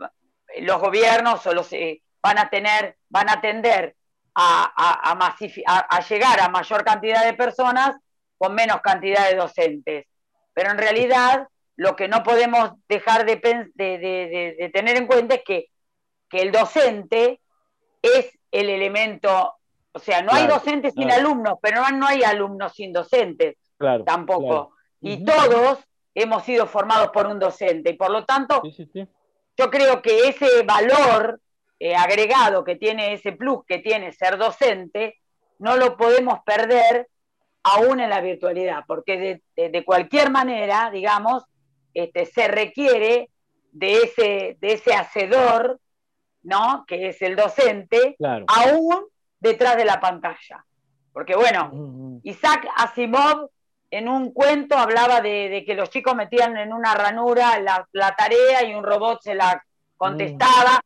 los 0.61 0.79
gobiernos 0.79 1.47
o 1.47 1.55
los, 1.55 1.73
eh, 1.73 2.03
van 2.23 2.37
a 2.37 2.51
tener, 2.51 2.99
van 3.09 3.31
a 3.31 3.41
tender 3.41 3.97
a, 4.35 6.05
llegar 6.07 6.41
a 6.41 6.49
mayor 6.51 6.85
cantidad 6.85 7.25
de 7.25 7.33
personas 7.33 7.97
con 8.37 8.55
menos 8.55 8.83
cantidad 8.83 9.31
de 9.31 9.37
docentes. 9.37 10.07
Pero 10.53 10.71
en 10.71 10.77
realidad 10.77 11.49
lo 11.77 11.97
que 11.97 12.09
no 12.09 12.23
podemos 12.23 12.73
dejar 12.89 13.27
de, 13.27 13.37
tener 14.73 14.97
en 14.97 15.07
cuenta 15.07 15.37
es 15.37 15.43
que, 15.45 15.69
el 16.31 16.51
docente 16.51 17.41
es 18.03 18.29
el 18.51 18.69
elemento, 18.69 19.55
o 19.93 19.99
sea, 20.01 20.21
no 20.21 20.33
hay 20.33 20.49
docentes 20.49 20.93
sin 20.95 21.09
alumnos, 21.13 21.59
pero 21.63 21.81
no, 21.93 22.09
hay 22.09 22.25
alumnos 22.25 22.73
sin 22.73 22.93
docentes 22.93 23.57
tampoco. 24.05 24.73
Y 25.01 25.25
todos 25.25 25.79
hemos 26.13 26.43
sido 26.43 26.67
formados 26.67 27.11
por 27.11 27.29
un 27.29 27.39
docente 27.39 27.91
y 27.91 27.93
por 27.93 28.11
lo 28.11 28.25
tanto 28.25 28.63
yo 29.57 29.71
creo 29.71 30.03
que 30.03 30.29
ese 30.29 30.63
valor 30.63 31.41
eh, 31.79 31.95
agregado 31.95 32.65
que 32.65 32.77
tiene 32.77 33.13
ese 33.13 33.33
plus 33.33 33.65
que 33.67 33.79
tiene 33.79 34.13
ser 34.13 34.39
docente, 34.39 35.21
no 35.59 35.77
lo 35.77 35.97
podemos 35.97 36.41
perder 36.45 37.09
aún 37.63 38.01
en 38.01 38.11
la 38.11 38.21
virtualidad, 38.21 38.85
porque 38.87 39.41
de, 39.57 39.85
cualquier 39.85 40.31
manera, 40.31 40.91
digamos, 40.91 41.45
este, 41.95 42.27
se 42.27 42.49
requiere 42.49 43.31
de 43.73 43.95
ese, 43.95 44.57
de 44.61 44.73
ese 44.75 44.95
hacedor, 44.95 45.81
¿no? 46.43 46.85
Que 46.87 47.09
es 47.09 47.23
el 47.23 47.37
docente, 47.37 48.17
aún 48.47 49.07
detrás 49.41 49.77
de 49.77 49.85
la 49.85 50.01
pantalla. 50.01 50.65
Porque 51.13 51.37
bueno, 51.37 52.21
Isaac 52.25 52.67
Asimov 52.77 53.49
en 53.91 54.09
un 54.09 54.33
cuento 54.33 54.77
hablaba 54.77 55.21
de, 55.21 55.63
que 55.65 55.75
los 55.75 55.89
chicos 55.91 56.17
metían 56.17 56.57
en 56.57 56.73
una 56.73 56.95
ranura 56.95 57.61
la, 57.61 58.17
tarea 58.17 58.65
y 58.65 58.75
un 58.75 58.83
robot 58.83 59.23
se 59.23 59.35
la 59.35 59.63
contestaba. 59.97 60.81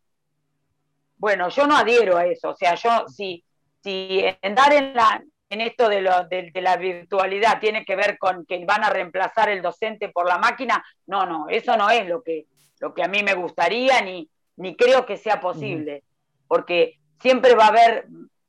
Bueno, 1.16 1.48
yo 1.48 1.66
no 1.66 1.76
adhiero 1.76 2.18
a 2.18 2.26
eso, 2.26 2.50
o 2.50 2.54
sea, 2.54 2.74
yo 2.74 3.08
si, 3.08 3.42
si 3.82 4.22
en 4.42 4.54
dar 4.54 4.72
en 4.72 4.94
la, 4.94 5.22
en 5.50 5.60
esto 5.60 5.88
de, 5.88 6.02
lo, 6.02 6.24
de, 6.28 6.50
la 6.54 6.76
virtualidad 6.76 7.60
tiene 7.60 7.84
que 7.84 7.96
ver 7.96 8.18
con 8.18 8.44
que 8.44 8.64
van 8.64 8.84
a 8.84 8.90
reemplazar 8.90 9.48
el 9.48 9.62
docente 9.62 10.10
por 10.10 10.26
la 10.26 10.38
máquina, 10.38 10.84
no, 11.06 11.26
no, 11.26 11.48
eso 11.48 11.76
no 11.76 11.88
es 11.90 12.06
lo 12.06 12.22
que, 12.22 12.46
lo 12.80 12.94
que 12.94 13.02
a 13.02 13.08
mí 13.08 13.22
me 13.22 13.34
gustaría 13.34 14.00
ni, 14.02 14.28
ni 14.56 14.76
creo 14.76 15.06
que 15.06 15.16
sea 15.16 15.40
posible, 15.40 16.04
porque 16.46 16.98
siempre 17.20 17.54
va 17.54 17.66
a 17.66 17.68
haber, 17.68 18.06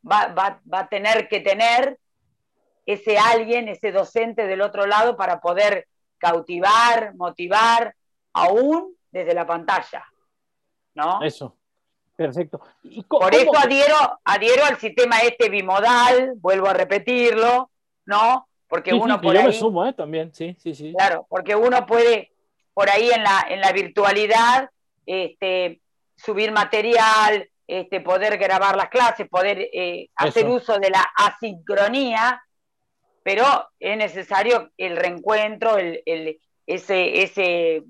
va, 0.10 0.28
va, 0.28 0.62
va, 0.72 0.80
a 0.80 0.90
tener 0.90 1.28
que 1.28 1.40
tener 1.40 1.98
ese 2.86 3.18
alguien, 3.18 3.68
ese 3.68 3.92
docente 3.92 4.48
del 4.48 4.62
otro 4.62 4.86
lado 4.86 5.16
para 5.16 5.40
poder 5.40 5.88
cautivar, 6.18 7.16
motivar, 7.16 7.96
aún 8.34 8.96
desde 9.12 9.34
la 9.34 9.46
pantalla. 9.46 10.06
¿No? 10.96 11.22
Eso. 11.22 11.59
Perfecto. 12.20 12.60
Por 13.08 13.34
eso 13.34 13.58
adhiero, 13.58 13.96
adhiero 14.26 14.66
al 14.66 14.78
sistema 14.78 15.20
este 15.22 15.48
bimodal, 15.48 16.34
vuelvo 16.36 16.68
a 16.68 16.74
repetirlo, 16.74 17.72
¿no? 18.08 18.50
Porque 18.68 18.94
uno 18.94 19.22
por 19.22 19.34
yo 19.34 19.44
me 19.44 19.54
sumo, 19.54 19.86
¿eh? 19.86 19.94
También, 19.94 20.34
sí, 20.34 20.54
sí, 20.60 20.76
sí. 20.76 20.92
Claro, 20.98 21.26
porque 21.30 21.56
uno 21.56 21.86
puede, 21.86 22.34
por 22.74 22.90
ahí 22.90 23.10
en 23.10 23.24
la, 23.24 23.46
en 23.48 23.62
la 23.62 23.72
virtualidad, 23.72 24.70
este, 25.06 25.80
subir 26.18 26.52
material, 26.52 27.50
este, 27.66 28.02
poder 28.02 28.38
grabar 28.38 28.76
las 28.76 28.90
clases, 28.90 29.30
poder 29.30 29.70
eh, 29.72 30.10
hacer 30.16 30.46
uso 30.46 30.78
de 30.78 30.90
la 30.90 31.10
asincronía, 31.16 32.44
pero 33.24 33.46
es 33.80 33.98
necesario 33.98 34.72
el 34.76 34.98
reencuentro, 34.98 35.78
el, 35.78 36.04
el, 36.06 36.38
ese, 36.68 37.24
ese, 37.24 37.84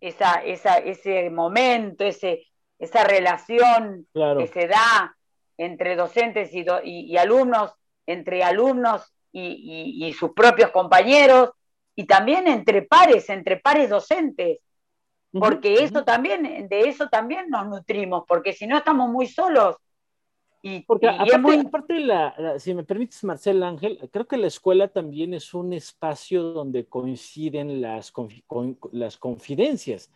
esa, 0.00 0.34
esa, 0.44 0.78
ese 0.78 1.28
momento, 1.28 2.04
ese, 2.04 2.46
esa 2.84 3.04
relación 3.04 4.06
que 4.12 4.46
se 4.46 4.68
da 4.68 5.16
entre 5.58 5.96
docentes 5.96 6.50
y, 6.52 7.16
alumnos, 7.16 7.74
entre 8.06 8.42
alumnos 8.42 9.12
y, 9.32 10.14
sus 10.18 10.32
propios 10.32 10.70
compañeros, 10.70 11.50
y 11.96 12.06
también 12.06 12.48
entre 12.48 12.82
pares, 12.82 13.28
entre 13.30 13.58
pares 13.58 13.90
docentes, 13.90 14.58
porque 15.32 15.74
eso 15.82 16.04
también, 16.04 16.68
de 16.68 16.80
eso 16.88 17.08
también 17.08 17.48
nos 17.50 17.66
nutrimos, 17.66 18.24
porque 18.26 18.52
si 18.52 18.66
no 18.66 18.78
estamos 18.78 19.08
muy 19.08 19.26
solos. 19.26 19.76
Y, 20.62 20.80
porque 20.80 21.08
aparte, 21.08 22.00
la, 22.00 22.58
si 22.58 22.72
me 22.72 22.84
permites, 22.84 23.22
Marcel 23.22 23.62
Ángel, 23.62 23.98
creo 24.10 24.26
que 24.26 24.38
la 24.38 24.46
escuela 24.46 24.88
también 24.88 25.34
es 25.34 25.52
un 25.52 25.74
espacio 25.74 26.42
donde 26.42 26.86
coinciden 26.86 27.82
las, 27.82 28.12
las 28.92 29.18
confidencias. 29.18 30.10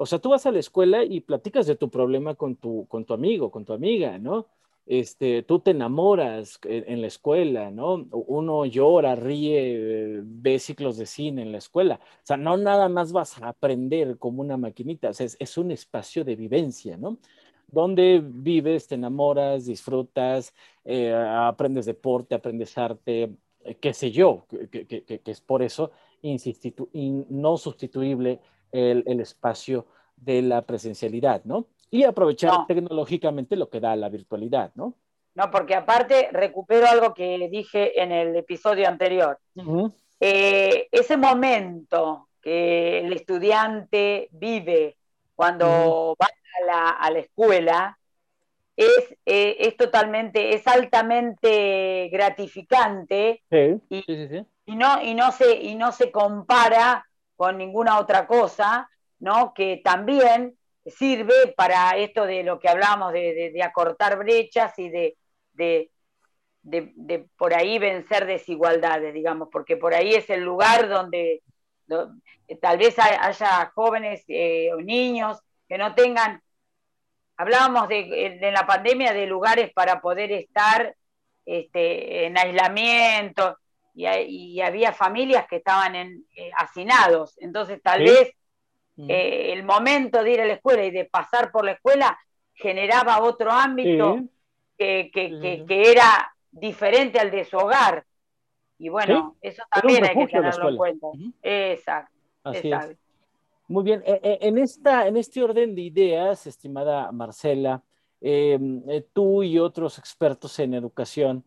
O 0.00 0.06
sea, 0.06 0.20
tú 0.20 0.30
vas 0.30 0.46
a 0.46 0.52
la 0.52 0.60
escuela 0.60 1.02
y 1.02 1.20
platicas 1.20 1.66
de 1.66 1.74
tu 1.74 1.90
problema 1.90 2.36
con 2.36 2.54
tu, 2.54 2.86
con 2.86 3.04
tu 3.04 3.14
amigo, 3.14 3.50
con 3.50 3.64
tu 3.64 3.72
amiga, 3.72 4.16
¿no? 4.16 4.46
Este, 4.86 5.42
tú 5.42 5.58
te 5.58 5.72
enamoras 5.72 6.60
en, 6.62 7.00
la 7.00 7.08
escuela, 7.08 7.72
¿no? 7.72 8.06
Uno 8.12 8.64
llora, 8.64 9.16
ríe, 9.16 10.20
ve 10.22 10.60
ciclos 10.60 10.96
de 10.98 11.06
cine 11.06 11.42
en 11.42 11.50
la 11.50 11.58
escuela. 11.58 11.96
O 12.02 12.20
sea, 12.22 12.36
no 12.36 12.56
nada 12.56 12.88
más 12.88 13.12
vas 13.12 13.42
a 13.42 13.48
aprender 13.48 14.18
como 14.18 14.40
una 14.40 14.56
maquinita, 14.56 15.10
o 15.10 15.12
sea, 15.12 15.26
es, 15.26 15.58
un 15.58 15.72
espacio 15.72 16.24
de 16.24 16.36
vivencia, 16.36 16.96
¿no? 16.96 17.18
Donde 17.66 18.22
vives, 18.24 18.86
te 18.86 18.94
enamoras, 18.94 19.66
disfrutas, 19.66 20.54
eh, 20.84 21.12
aprendes 21.12 21.86
deporte, 21.86 22.36
aprendes 22.36 22.78
arte, 22.78 23.34
eh, 23.64 23.74
qué 23.80 23.92
sé 23.92 24.12
yo, 24.12 24.46
que, 24.70 25.22
es 25.26 25.40
por 25.40 25.62
eso 25.62 25.90
no 26.22 27.56
sustituible 27.58 28.40
el, 28.72 29.20
espacio 29.20 29.86
de 30.16 30.42
la 30.42 30.62
presencialidad, 30.62 31.42
¿no? 31.44 31.66
Y 31.90 32.04
aprovechar 32.04 32.66
tecnológicamente 32.66 33.56
lo 33.56 33.70
que 33.70 33.80
da 33.80 33.96
la 33.96 34.08
virtualidad, 34.08 34.72
¿no? 34.74 34.94
No, 35.34 35.50
porque 35.50 35.74
aparte 35.74 36.28
recupero 36.32 36.86
algo 36.88 37.14
que 37.14 37.48
dije 37.50 38.02
en 38.02 38.12
el 38.12 38.34
episodio 38.36 38.88
anterior. 38.88 39.38
Eh, 40.20 40.88
ese 40.90 41.16
momento 41.16 42.28
que 42.42 42.98
el 43.00 43.12
estudiante 43.12 44.28
vive 44.32 44.96
cuando 45.34 46.16
va 46.20 46.26
a 47.00 47.10
la, 47.10 47.18
escuela 47.20 47.98
es, 48.76 49.16
eh, 49.24 49.56
es, 49.60 49.76
totalmente, 49.76 50.54
es 50.54 50.66
altamente 50.66 52.08
gratificante 52.10 53.42
y, 53.50 54.44
y, 54.66 54.76
no, 54.76 55.02
y, 55.02 55.14
no 55.14 55.30
se, 55.30 55.54
y 55.54 55.76
no 55.76 55.92
se 55.92 56.10
compara 56.10 57.08
con 57.38 57.56
ninguna 57.56 58.00
otra 58.00 58.26
cosa, 58.26 58.90
¿no? 59.20 59.54
Que 59.54 59.80
también 59.84 60.58
sirve 60.84 61.54
para 61.56 61.96
esto 61.96 62.26
de 62.26 62.42
lo 62.42 62.58
que 62.58 62.68
hablamos 62.68 63.12
de, 63.12 63.60
acortar 63.62 64.18
brechas 64.18 64.76
y 64.76 64.88
de, 64.88 65.16
de, 65.52 67.26
por 67.36 67.54
ahí 67.54 67.78
vencer 67.78 68.26
desigualdades, 68.26 69.14
digamos, 69.14 69.50
porque 69.52 69.76
por 69.76 69.94
ahí 69.94 70.14
es 70.14 70.28
el 70.30 70.40
lugar 70.40 70.88
donde, 70.88 71.42
tal 72.60 72.76
vez 72.76 72.98
haya 72.98 73.70
jóvenes 73.72 74.24
eh, 74.26 74.70
o 74.74 74.80
niños 74.80 75.38
que 75.68 75.78
no 75.78 75.94
tengan, 75.94 76.42
hablábamos 77.36 77.88
de, 77.88 78.50
la 78.52 78.66
pandemia 78.66 79.12
de 79.12 79.28
lugares 79.28 79.72
para 79.72 80.00
poder 80.00 80.32
estar 80.32 80.92
este, 81.46 82.26
en 82.26 82.36
aislamiento, 82.36 83.58
y, 83.98 84.60
había 84.60 84.92
familias 84.92 85.46
que 85.48 85.56
estaban 85.56 85.94
en, 85.94 86.24
eh, 86.36 86.50
hacinados. 86.56 87.36
Entonces, 87.38 87.82
tal 87.82 88.04
vez 88.04 88.32
mm. 88.96 89.10
eh, 89.10 89.52
el 89.52 89.64
momento 89.64 90.22
de 90.22 90.32
ir 90.32 90.40
a 90.40 90.46
la 90.46 90.54
escuela 90.54 90.84
y 90.84 90.90
de 90.90 91.04
pasar 91.04 91.50
por 91.50 91.64
la 91.64 91.72
escuela 91.72 92.18
generaba 92.54 93.22
otro 93.22 93.50
ámbito 93.50 94.20
que, 94.76 95.10
era 95.68 96.32
diferente 96.50 97.18
al 97.18 97.30
de 97.30 97.44
su 97.44 97.56
hogar. 97.56 98.04
Y 98.78 98.88
bueno, 98.88 99.36
eso 99.40 99.64
también 99.70 100.04
hay 100.04 100.14
que 100.14 100.26
tenerlo 100.28 100.68
en 100.68 100.76
cuenta. 100.76 101.06
Exacto. 101.42 102.12
Muy 103.66 103.84
bien, 103.84 104.02
e, 104.06 104.20
e, 104.22 104.48
en, 104.48 104.56
esta, 104.56 105.06
en 105.06 105.16
este 105.16 105.42
orden 105.42 105.74
de 105.74 105.82
ideas, 105.82 106.46
estimada 106.46 107.12
Marcela, 107.12 107.82
eh, 108.20 108.58
tú 109.12 109.42
y 109.42 109.58
otros 109.58 109.98
expertos 109.98 110.58
en 110.58 110.72
educación 110.74 111.44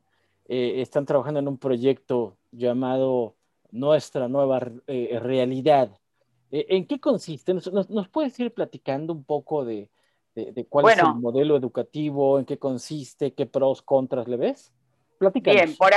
están 0.52 1.06
trabajando 1.06 1.40
en 1.40 1.48
un 1.48 1.58
proyecto 1.58 2.36
llamado 2.52 3.36
Nuestra 3.72 4.28
Nueva 4.28 4.60
eh, 4.86 5.18
Realidad. 5.22 5.98
Eh, 6.52 6.66
¿En 6.70 6.86
qué 6.86 7.00
consiste? 7.00 7.54
¿Nos, 7.54 8.10
puedes 8.10 8.38
ir 8.38 8.54
platicando 8.54 9.14
un 9.14 9.24
poco 9.24 9.64
de, 9.64 9.90
cuál 10.68 10.90
es 10.90 10.98
el 10.98 11.16
modelo 11.16 11.56
educativo, 11.56 12.38
en 12.38 12.46
qué 12.46 12.60
consiste, 12.60 13.34
qué 13.34 13.46
pros, 13.46 13.82
contras 13.82 14.28
le 14.28 14.36
ves? 14.36 14.74
Platícanos. 15.18 15.62
Bien, 15.62 15.78
por 15.78 15.92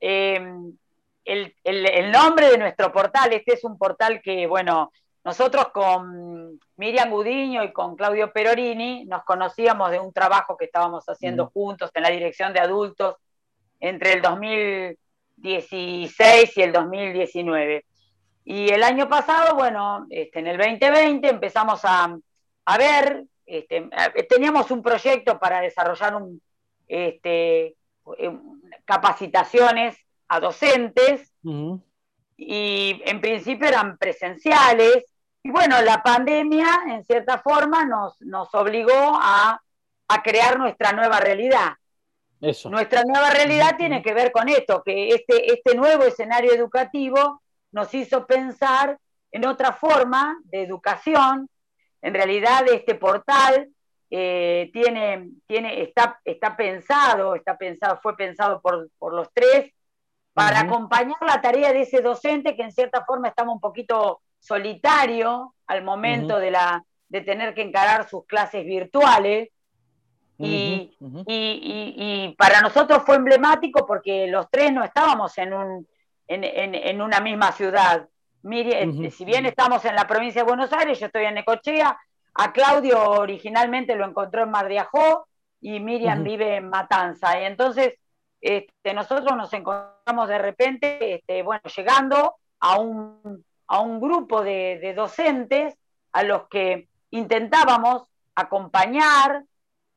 em, 0.00 0.76
el, 1.24 2.12
nombre 2.12 2.50
de 2.50 2.58
nuestro 2.58 2.92
portal, 2.92 3.32
este 3.32 3.54
es 3.54 3.64
un 3.64 3.78
portal 3.78 4.20
que, 4.22 4.46
bueno, 4.46 4.92
nosotros 5.24 5.68
con 5.72 6.60
Miriam 6.76 7.10
Gudiño 7.10 7.64
y 7.64 7.72
con 7.72 7.96
Claudio 7.96 8.30
Perorini 8.30 9.06
nos 9.06 9.24
conocíamos 9.24 9.90
de 9.90 10.00
un 10.00 10.12
trabajo 10.12 10.54
que 10.54 10.66
estábamos 10.66 11.06
haciendo 11.06 11.46
juntos 11.46 11.90
en 11.94 12.02
la 12.02 12.10
dirección 12.10 12.52
de 12.52 12.60
adultos 12.60 13.16
entre 13.80 14.14
el 14.14 14.22
2000 14.22 14.98
2016 15.36 16.56
y 16.56 16.62
el 16.62 16.72
2019. 16.72 17.84
Y 18.44 18.68
el 18.68 18.82
año 18.82 19.08
pasado, 19.08 19.54
bueno, 19.54 20.06
este, 20.10 20.38
en 20.38 20.46
el 20.46 20.56
2020 20.56 21.28
empezamos 21.28 21.80
a, 21.84 22.16
ver, 22.78 23.24
este, 23.44 23.88
teníamos 24.28 24.70
un 24.70 24.82
proyecto 24.82 25.38
para 25.38 25.60
desarrollar 25.60 26.14
un, 26.14 26.40
este, 26.86 27.76
eh, 28.18 28.38
capacitaciones 28.84 29.96
a 30.28 30.40
docentes 30.40 31.32
y 32.36 33.02
en 33.04 33.20
principio 33.20 33.68
eran 33.68 33.98
presenciales. 33.98 35.04
Y 35.42 35.50
bueno, 35.50 35.80
la 35.82 36.02
pandemia 36.02 36.66
en 36.88 37.04
cierta 37.04 37.38
forma 37.38 37.84
nos, 37.84 38.20
nos 38.20 38.52
obligó 38.54 38.92
a, 38.92 39.60
a 40.08 40.22
crear 40.22 40.58
nuestra 40.58 40.92
nueva 40.92 41.20
realidad. 41.20 41.74
Nuestra 42.40 43.02
nueva 43.04 43.30
realidad 43.30 43.76
tiene 43.78 44.02
que 44.02 44.12
ver 44.12 44.30
con 44.30 44.48
esto, 44.48 44.82
que 44.84 45.08
este, 45.08 45.52
este 45.52 45.74
nuevo 45.74 46.04
escenario 46.04 46.52
educativo 46.52 47.42
nos 47.72 47.92
hizo 47.94 48.26
pensar 48.26 48.98
en 49.32 49.46
otra 49.46 49.72
forma 49.72 50.38
de 50.44 50.62
educación. 50.62 51.48
En 52.02 52.14
realidad 52.14 52.64
este 52.70 52.94
portal 52.94 53.68
eh, 54.10 54.70
tiene, 54.72 55.30
tiene, 55.46 55.82
está, 55.82 56.20
está 56.24 56.56
pensado, 56.56 57.34
está 57.34 57.56
pensado, 57.56 57.98
fue 58.02 58.16
pensado 58.16 58.60
por, 58.60 58.90
los 59.12 59.32
tres 59.32 59.72
para 60.32 60.60
acompañar 60.60 61.16
la 61.22 61.40
tarea 61.40 61.72
de 61.72 61.82
ese 61.82 62.02
docente 62.02 62.54
que 62.54 62.62
en 62.62 62.72
cierta 62.72 63.04
forma 63.06 63.28
estaba 63.28 63.50
un 63.50 63.60
poquito 63.60 64.20
solitario 64.38 65.54
al 65.66 65.82
momento 65.82 66.38
de, 66.38 66.50
la, 66.50 66.84
de 67.08 67.22
tener 67.22 67.54
que 67.54 67.62
encarar 67.62 68.08
sus 68.08 68.26
clases 68.26 68.64
virtuales 68.64 69.48
y, 70.38 72.34
para 72.36 72.60
nosotros 72.60 73.02
fue 73.04 73.16
emblemático 73.16 73.86
porque 73.86 74.26
los 74.26 74.50
tres 74.50 74.72
no 74.72 74.84
estábamos 74.84 75.36
en, 75.38 75.54
un, 75.54 75.86
en, 76.28 77.00
una 77.00 77.20
misma 77.20 77.52
ciudad. 77.52 78.08
Mire, 78.42 79.10
Si 79.10 79.24
bien 79.24 79.46
estamos 79.46 79.84
en 79.84 79.94
la 79.94 80.06
provincia 80.06 80.42
de 80.42 80.48
Buenos 80.48 80.72
Aires, 80.72 81.00
yo 81.00 81.06
estoy 81.06 81.24
en 81.24 81.34
Necochea, 81.34 81.98
a 82.34 82.52
Claudio 82.52 83.02
originalmente 83.02 83.96
lo 83.96 84.06
encontró 84.06 84.42
en 84.42 84.50
Mar 84.50 84.68
de 84.68 84.78
Ajó 84.78 85.26
y 85.60 85.80
Miriam 85.80 86.22
vive 86.22 86.56
en 86.56 86.68
Matanza. 86.68 87.40
Y 87.40 87.44
entonces 87.44 87.94
este, 88.40 88.94
nosotros 88.94 89.36
nos 89.36 89.52
encontramos 89.52 90.28
de 90.28 90.38
repente, 90.38 91.14
este, 91.14 91.42
bueno, 91.42 91.62
llegando 91.74 92.36
a 92.60 92.78
un, 92.78 93.44
a 93.66 93.80
un 93.80 94.00
grupo 94.00 94.42
de, 94.42 94.92
docentes 94.94 95.76
a 96.12 96.22
los 96.22 96.48
que 96.48 96.88
intentábamos 97.10 98.04
acompañar 98.34 99.42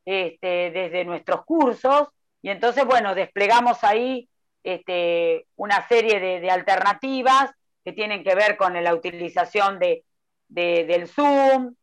este, 0.04 0.70
desde 0.70 1.04
nuestros 1.04 1.44
cursos 1.44 2.08
y 2.42 2.50
entonces, 2.50 2.84
bueno, 2.84 3.14
desplegamos 3.14 3.84
ahí 3.84 4.28
este, 4.62 5.46
una 5.56 5.86
serie 5.88 6.20
de, 6.20 6.50
alternativas 6.50 7.50
que 7.84 7.92
tienen 7.92 8.24
que 8.24 8.34
ver 8.34 8.56
con 8.56 8.82
la 8.82 8.94
utilización 8.94 9.78
de, 9.78 10.04
del 10.48 11.08
Zoom, 11.08 11.74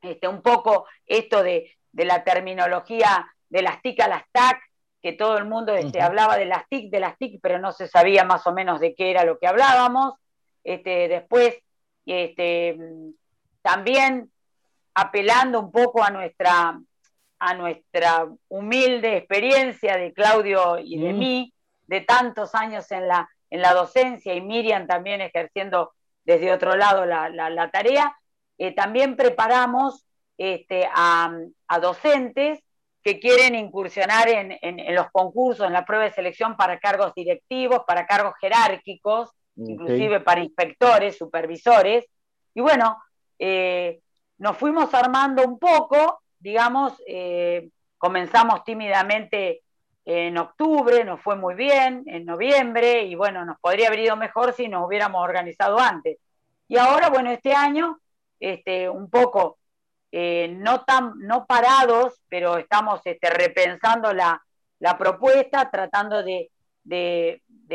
este, 0.00 0.28
un 0.28 0.42
poco 0.42 0.86
esto 1.06 1.42
de, 1.42 1.70
la 1.92 2.24
terminología 2.24 3.26
de 3.48 3.62
las 3.62 3.80
TIC 3.80 4.00
a 4.00 4.08
las 4.08 4.24
TAC, 4.32 4.60
que 5.00 5.12
todo 5.12 5.38
el 5.38 5.44
mundo 5.44 5.74
este, 5.74 6.02
hablaba 6.02 6.36
de 6.36 6.46
las 6.46 6.68
TIC, 6.68 6.90
de 6.90 7.00
las 7.00 7.16
TIC, 7.18 7.40
pero 7.40 7.58
no 7.58 7.72
se 7.72 7.86
sabía 7.86 8.24
más 8.24 8.46
o 8.46 8.52
menos 8.52 8.80
de 8.80 8.94
qué 8.94 9.10
era 9.10 9.24
lo 9.24 9.38
que 9.38 9.46
hablábamos. 9.46 10.14
Este, 10.64 11.08
después, 11.08 11.56
este, 12.04 12.76
también 13.62 14.32
apelando 14.94 15.60
un 15.60 15.70
poco 15.70 16.02
a 16.02 16.10
nuestra, 16.10 16.80
a 17.44 17.52
nuestra 17.52 18.26
humilde 18.48 19.18
experiencia 19.18 19.98
de 19.98 20.14
Claudio 20.14 20.78
y 20.78 20.98
de 20.98 21.12
mí, 21.12 21.54
de 21.86 22.00
tantos 22.00 22.54
años 22.54 22.90
en 22.90 23.06
la, 23.06 23.28
en 23.50 23.60
la 23.60 23.74
docencia 23.74 24.34
y 24.34 24.40
Miriam 24.40 24.86
también 24.86 25.20
ejerciendo 25.20 25.92
desde 26.24 26.50
otro 26.50 26.74
lado 26.74 27.04
la, 27.04 27.70
tarea, 27.70 28.16
eh, 28.56 28.74
también 28.74 29.14
preparamos 29.14 30.06
este, 30.38 30.88
a, 30.90 31.36
docentes 31.82 32.60
que 33.02 33.20
quieren 33.20 33.54
incursionar 33.54 34.26
en, 34.30 34.94
los 34.94 35.10
concursos, 35.12 35.66
en 35.66 35.74
la 35.74 35.84
prueba 35.84 36.04
de 36.04 36.12
selección 36.12 36.56
para 36.56 36.78
cargos 36.78 37.12
directivos, 37.14 37.82
para 37.86 38.06
cargos 38.06 38.32
jerárquicos, 38.40 39.32
inclusive 39.56 40.20
para 40.20 40.40
inspectores, 40.40 41.18
supervisores. 41.18 42.06
Y 42.54 42.62
bueno, 42.62 42.96
eh, 43.38 44.00
nos 44.38 44.56
fuimos 44.56 44.94
armando 44.94 45.44
un 45.44 45.58
poco, 45.58 46.22
digamos, 46.44 46.92
eh, 47.06 47.70
comenzamos 47.96 48.64
tímidamente 48.64 49.62
en 50.04 50.36
octubre, 50.36 51.02
nos 51.02 51.22
fue 51.22 51.36
muy 51.36 51.54
bien, 51.54 52.04
en 52.06 52.26
noviembre, 52.26 53.04
y 53.04 53.14
bueno, 53.14 53.46
nos 53.46 53.58
podría 53.60 53.86
haber 53.86 54.00
ido 54.00 54.14
mejor 54.14 54.52
si 54.52 54.68
nos 54.68 54.86
hubiéramos 54.86 55.24
organizado 55.24 55.78
antes. 55.78 56.18
Y 56.68 56.76
ahora, 56.76 57.08
bueno, 57.08 57.30
este 57.30 57.54
año, 57.54 57.98
este, 58.38 58.90
un 58.90 59.08
poco, 59.08 59.56
eh, 60.12 60.54
no, 60.54 60.84
tan, 60.84 61.14
no 61.20 61.46
parados, 61.46 62.20
pero 62.28 62.58
estamos 62.58 63.00
este, 63.06 63.30
repensando 63.30 64.12
la, 64.12 64.38
propuesta, 64.98 65.70
tratando 65.70 66.22
de, 66.22 66.50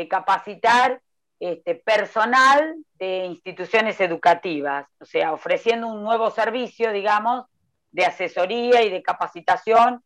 capacitar 0.08 1.02
este, 1.40 1.74
personal 1.74 2.76
de 2.94 3.24
instituciones 3.24 4.00
educativas, 4.00 4.86
o 5.00 5.04
sea, 5.04 5.32
ofreciendo 5.32 5.88
un 5.88 6.04
nuevo 6.04 6.30
servicio, 6.30 6.92
digamos, 6.92 7.49
de 7.92 8.04
asesoría 8.04 8.82
y 8.82 8.90
de 8.90 9.02
capacitación 9.02 10.02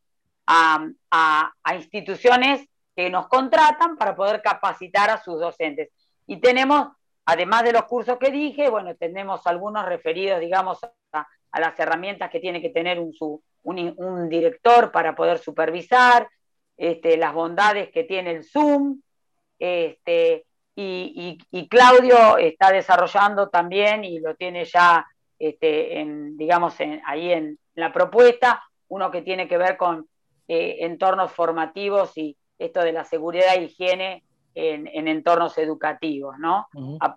a, 0.46 1.52
instituciones 1.74 2.66
que 2.94 3.10
nos 3.10 3.26
contratan 3.28 3.96
para 3.96 4.14
poder 4.14 4.42
capacitar 4.42 5.10
a 5.10 5.22
sus 5.22 5.40
docentes. 5.40 5.90
Y 6.26 6.40
tenemos, 6.40 6.88
además 7.24 7.64
de 7.64 7.72
los 7.72 7.84
cursos 7.84 8.18
que 8.18 8.30
dije, 8.30 8.68
bueno, 8.68 8.94
tenemos 8.94 9.46
algunos 9.46 9.84
referidos, 9.86 10.40
digamos, 10.40 10.80
a, 11.12 11.26
las 11.58 11.78
herramientas 11.78 12.30
que 12.30 12.40
tiene 12.40 12.60
que 12.60 12.70
tener 12.70 12.98
un, 12.98 13.12
un, 13.62 14.28
director 14.28 14.90
para 14.90 15.14
poder 15.14 15.38
supervisar, 15.38 16.28
este, 16.76 17.16
las 17.16 17.32
bondades 17.32 17.90
que 17.90 18.02
tiene 18.02 18.32
el 18.32 18.44
Zoom, 18.44 19.00
este, 19.58 20.46
y, 20.74 21.68
Claudio 21.68 22.38
está 22.38 22.72
desarrollando 22.72 23.48
también 23.48 24.04
y 24.04 24.18
lo 24.18 24.34
tiene 24.34 24.64
ya, 24.64 25.06
este, 25.38 26.04
digamos, 26.32 26.76
ahí 27.06 27.32
en 27.32 27.58
la 27.75 27.93
propuesta, 27.93 28.63
uno 28.89 29.10
que 29.10 29.23
tiene 29.23 29.49
que 29.49 29.58
ver 29.58 29.76
con 29.76 30.08
eh, 30.49 30.78
entornos 30.80 31.32
formativos 31.32 32.17
y 32.17 32.37
esto 32.58 32.80
de 32.80 32.93
la 32.93 33.04
seguridad 33.04 33.54
e 33.54 33.65
higiene 33.65 34.25
en, 34.54 35.08
entornos 35.08 35.58
educativos, 35.58 36.39
¿no? 36.39 36.69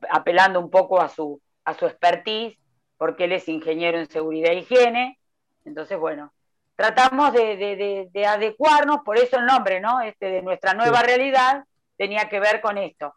apelando 0.10 0.60
un 0.60 0.72
poco 0.72 1.00
a 1.00 1.10
su, 1.10 1.40
a 1.66 1.74
su 1.74 1.86
expertise, 1.86 2.58
porque 2.98 3.26
él 3.26 3.34
es 3.34 3.48
ingeniero 3.48 4.00
en 4.00 4.10
seguridad 4.10 4.52
e 4.52 4.60
higiene. 4.60 5.20
Entonces, 5.66 6.00
bueno, 6.00 6.34
tratamos 6.76 7.34
de, 7.34 8.10
adecuarnos, 8.28 9.02
por 9.04 9.18
eso 9.18 9.38
el 9.38 9.46
nombre, 9.46 9.80
¿no? 9.80 10.02
Este, 10.02 10.28
de 10.28 10.42
nuestra 10.42 10.74
nueva 10.74 11.02
realidad 11.02 11.64
tenía 11.98 12.30
que 12.30 12.40
ver 12.40 12.62
con 12.62 12.78
esto. 12.78 13.14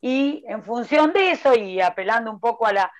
Y 0.00 0.44
en 0.48 0.62
función 0.64 1.12
de 1.12 1.30
eso, 1.30 1.54
y 1.54 1.80
apelando 1.80 2.30
un 2.30 2.40
poco 2.40 2.66
a, 2.66 2.72
la, 2.72 2.92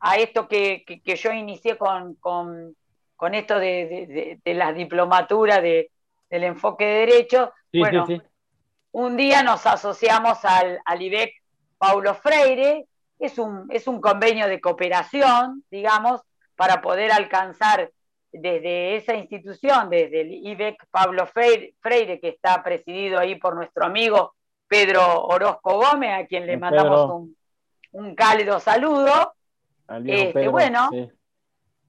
a 0.00 0.16
esto 0.16 0.48
que, 0.48 0.84
yo 1.04 1.32
inicié 1.32 1.76
con, 1.76 2.14
con, 2.14 2.76
esto 3.34 3.58
de, 3.58 4.40
la 4.44 4.72
diplomatura 4.72 5.60
de, 5.60 5.90
del 6.30 6.44
enfoque 6.44 6.84
de 6.84 7.06
derecho. 7.06 7.52
bueno, 7.72 8.06
un 8.92 9.16
día 9.16 9.42
nos 9.42 9.66
asociamos 9.66 10.44
al, 10.44 10.80
al 10.84 11.02
IBEC 11.02 11.32
Paulo 11.78 12.14
Freire, 12.14 12.86
es 13.18 13.38
un, 13.38 13.66
es 13.70 13.86
un 13.86 14.00
convenio 14.00 14.46
de 14.48 14.60
cooperación, 14.60 15.64
digamos, 15.70 16.22
para 16.54 16.80
poder 16.80 17.12
alcanzar 17.12 17.90
desde 18.32 18.96
esa 18.96 19.14
institución, 19.14 19.88
desde 19.90 20.22
el 20.22 20.32
IBEC 20.32 20.86
Pablo 20.90 21.26
Freire, 21.26 22.20
que 22.20 22.28
está 22.28 22.62
presidido 22.62 23.18
ahí 23.18 23.36
por 23.36 23.54
nuestro 23.54 23.84
amigo 23.84 24.34
Pedro 24.68 25.24
Orozco 25.24 25.78
Gómez, 25.78 26.12
a 26.12 26.26
quien 26.26 26.46
le 26.46 26.56
mandamos 26.56 27.28
un, 27.92 28.14
cálido 28.14 28.60
saludo. 28.60 29.34
Este, 30.04 30.48
bueno, 30.48 30.90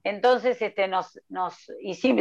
entonces 0.08 0.60
este, 0.62 0.88
nos, 0.88 1.20
nos 1.28 1.54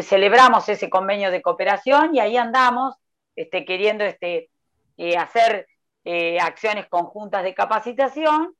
celebramos 0.01 0.67
ese 0.69 0.89
convenio 0.89 1.31
de 1.31 1.41
cooperación 1.41 2.13
y 2.13 2.19
ahí 2.19 2.35
andamos 2.37 2.95
este, 3.35 3.65
queriendo 3.65 4.03
este, 4.03 4.49
eh, 4.97 5.17
hacer 5.17 5.67
eh, 6.03 6.39
acciones 6.39 6.87
conjuntas 6.87 7.43
de 7.43 7.53
capacitación 7.53 8.55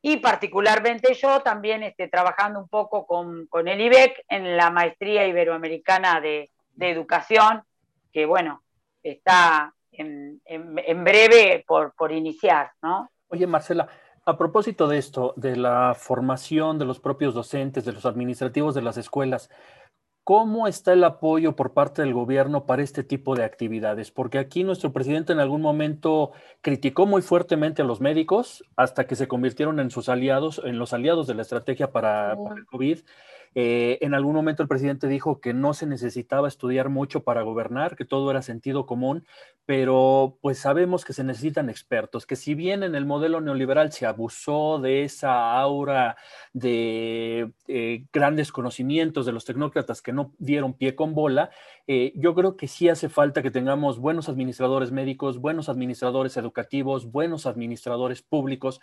y 0.00 0.16
particularmente 0.16 1.14
yo 1.14 1.40
también 1.40 1.82
este, 1.82 2.08
trabajando 2.08 2.60
un 2.60 2.68
poco 2.68 3.06
con, 3.06 3.68
el 3.68 3.80
IBEC 3.80 4.24
en 4.28 4.56
la 4.56 4.70
maestría 4.70 5.26
iberoamericana 5.26 6.20
de, 6.20 6.50
educación, 6.80 7.62
que 8.12 8.26
bueno, 8.26 8.64
está 9.02 9.72
en, 9.92 10.40
breve 11.04 11.64
por, 11.66 11.94
por 11.94 12.10
iniciar, 12.10 12.72
¿no? 12.82 13.08
Oye, 13.28 13.46
Marcela, 13.46 13.88
a 14.24 14.38
propósito 14.38 14.88
de 14.88 14.98
esto, 14.98 15.34
de 15.36 15.56
la 15.56 15.94
formación 15.98 16.78
de 16.78 16.84
los 16.84 17.00
propios 17.00 17.34
docentes, 17.34 17.84
de 17.84 17.92
los 17.92 18.06
administrativos 18.06 18.74
de 18.74 18.82
las 18.82 18.96
escuelas, 18.96 19.50
¿cómo 20.24 20.68
está 20.68 20.92
el 20.92 21.02
apoyo 21.02 21.56
por 21.56 21.72
parte 21.72 22.02
del 22.02 22.14
gobierno 22.14 22.64
para 22.64 22.82
este 22.82 23.02
tipo 23.02 23.34
de 23.34 23.44
actividades? 23.44 24.12
Porque 24.12 24.38
aquí 24.38 24.62
nuestro 24.62 24.92
presidente 24.92 25.32
en 25.32 25.40
algún 25.40 25.60
momento 25.60 26.30
criticó 26.60 27.06
muy 27.06 27.22
fuertemente 27.22 27.82
a 27.82 27.84
los 27.84 28.00
médicos 28.00 28.64
hasta 28.76 29.06
que 29.06 29.16
se 29.16 29.26
convirtieron 29.26 29.80
en 29.80 29.90
sus 29.90 30.08
aliados, 30.08 30.62
en 30.64 30.78
los 30.78 30.92
aliados 30.92 31.26
de 31.26 31.34
la 31.34 31.42
estrategia 31.42 31.90
para, 31.90 32.36
para 32.36 32.56
el 32.56 32.66
COVID. 32.66 33.00
Eh, 33.54 33.98
en 34.00 34.14
algún 34.14 34.34
momento 34.34 34.62
el 34.62 34.68
presidente 34.68 35.08
dijo 35.08 35.40
que 35.40 35.52
no 35.52 35.74
se 35.74 35.86
necesitaba 35.86 36.48
estudiar 36.48 36.88
mucho 36.88 37.22
para 37.22 37.42
gobernar, 37.42 37.96
que 37.96 38.04
todo 38.04 38.30
era 38.30 38.42
sentido 38.42 38.86
común, 38.86 39.26
pero 39.66 40.38
pues 40.40 40.58
sabemos 40.58 41.04
que 41.04 41.12
se 41.12 41.22
necesitan 41.22 41.68
expertos, 41.68 42.26
que 42.26 42.36
si 42.36 42.54
bien 42.54 42.82
en 42.82 42.94
el 42.94 43.06
modelo 43.06 43.40
neoliberal 43.40 43.92
se 43.92 44.06
abusó 44.06 44.78
de 44.78 45.04
esa 45.04 45.58
aura 45.60 46.16
de 46.52 47.52
eh, 47.68 48.06
grandes 48.12 48.52
conocimientos 48.52 49.26
de 49.26 49.32
los 49.32 49.44
tecnócratas 49.44 50.02
que 50.02 50.12
no 50.12 50.32
dieron 50.38 50.74
pie 50.74 50.96
con 50.96 51.14
bola, 51.14 51.50
eh, 51.86 52.12
yo 52.16 52.34
creo 52.34 52.56
que 52.56 52.68
sí 52.68 52.88
hace 52.88 53.08
falta 53.08 53.42
que 53.42 53.50
tengamos 53.50 53.98
buenos 53.98 54.28
administradores 54.28 54.92
médicos, 54.92 55.38
buenos 55.38 55.68
administradores 55.68 56.36
educativos, 56.36 57.10
buenos 57.10 57.46
administradores 57.46 58.22
públicos. 58.22 58.80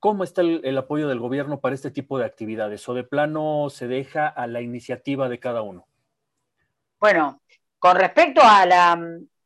¿Cómo 0.00 0.24
está 0.24 0.40
el, 0.40 0.60
el, 0.64 0.76
apoyo 0.78 1.08
del 1.08 1.18
gobierno 1.20 1.60
para 1.60 1.74
este 1.74 1.90
tipo 1.90 2.18
de 2.18 2.24
actividades? 2.24 2.88
¿O 2.88 2.94
de 2.94 3.04
plano 3.04 3.68
se 3.70 3.83
deja 3.88 4.28
a 4.28 4.46
la 4.46 4.60
iniciativa 4.60 5.28
de 5.28 5.38
cada 5.38 5.62
uno? 5.62 5.86
Bueno, 6.98 7.42
con 7.78 7.96
respecto 7.96 8.40
a 8.42 8.64
la, 8.64 8.98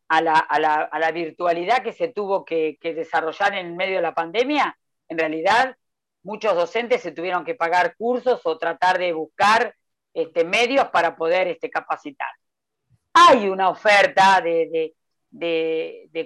a 0.09 0.21
la, 0.21 1.11
virtualidad 1.13 1.83
que 1.83 1.93
se 1.93 2.09
tuvo 2.09 2.45
que, 2.45 2.79
desarrollar 2.81 3.55
en 3.55 3.77
medio 3.77 3.97
de 3.97 4.03
la 4.03 4.15
pandemia, 4.15 4.79
en 5.09 5.19
realidad 5.19 5.77
muchos 6.23 6.55
docentes 6.55 7.03
se 7.03 7.13
tuvieron 7.13 7.45
que 7.45 7.55
pagar 7.55 7.97
cursos 7.97 8.41
o 8.45 8.59
tratar 8.59 8.99
de 8.99 9.13
buscar 9.13 9.75
este, 10.15 10.45
medios 10.45 10.89
para 10.89 11.17
poder 11.17 11.49
este, 11.49 11.71
capacitar. 11.71 12.29
Hay 13.13 13.49
una 13.49 13.69
oferta 13.71 14.41
de, 14.41 14.95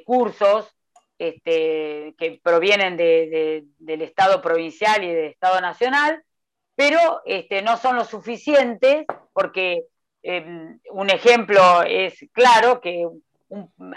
cursos 0.05 0.75
este, 1.19 2.15
que 2.19 2.41
provienen 2.43 2.97
del 2.97 4.03
Estado 4.03 4.41
provincial 4.41 5.03
y 5.03 5.09
del 5.13 5.27
Estado 5.27 5.61
nacional, 5.61 6.23
pero 6.75 7.23
este, 7.25 7.63
no 7.63 7.77
son 7.77 7.97
lo 7.97 8.05
suficientes 8.05 9.05
porque 9.33 9.85
em, 10.23 10.79
un 10.91 11.11
ejemplo 11.11 11.83
es 11.83 12.15
claro 12.33 12.81
que 12.81 13.07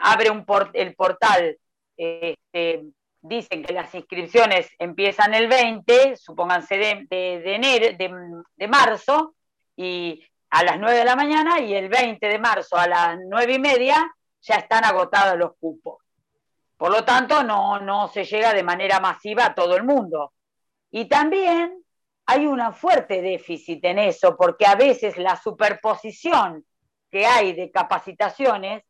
abre 0.01 0.29
un 0.29 0.45
el 0.73 0.95
portal, 0.95 1.57
este, 1.95 2.83
dicen 3.21 3.63
que 3.63 3.73
las 3.73 3.93
inscripciones 3.95 4.69
empiezan 4.77 5.33
el 5.33 5.47
20, 5.47 6.17
supónganse 6.17 6.77
de, 6.77 7.07
de, 7.09 7.55
enero, 7.55 7.97
de, 7.97 8.67
marzo, 8.67 9.35
y 9.75 10.23
a 10.49 10.63
las 10.63 10.79
9 10.79 10.99
de 10.99 11.05
la 11.05 11.15
mañana, 11.15 11.59
y 11.59 11.73
el 11.73 11.89
20 11.89 12.27
de 12.27 12.39
marzo 12.39 12.77
a 12.77 12.87
las 12.87 13.17
9 13.25 13.53
y 13.53 13.59
media 13.59 14.15
ya 14.41 14.55
están 14.55 14.85
agotados 14.85 15.37
los 15.37 15.55
cupos. 15.57 16.03
Por 16.77 16.91
lo 16.91 17.03
tanto, 17.05 17.43
no, 17.43 17.79
no 17.79 18.09
se 18.09 18.25
llega 18.25 18.53
de 18.53 18.63
manera 18.63 18.99
masiva 18.99 19.45
a 19.45 19.55
todo 19.55 19.77
el 19.77 19.83
mundo. 19.83 20.33
Y 20.91 21.05
también 21.05 21.84
hay 22.25 22.47
un 22.47 22.73
fuerte 22.73 23.21
déficit 23.21 23.83
en 23.85 23.99
eso, 23.99 24.35
porque 24.35 24.65
a 24.65 24.75
veces 24.75 25.17
la 25.17 25.35
superposición 25.35 26.65
que 27.11 27.25
hay 27.25 27.53
de 27.53 27.71
capacitaciones 27.71 28.83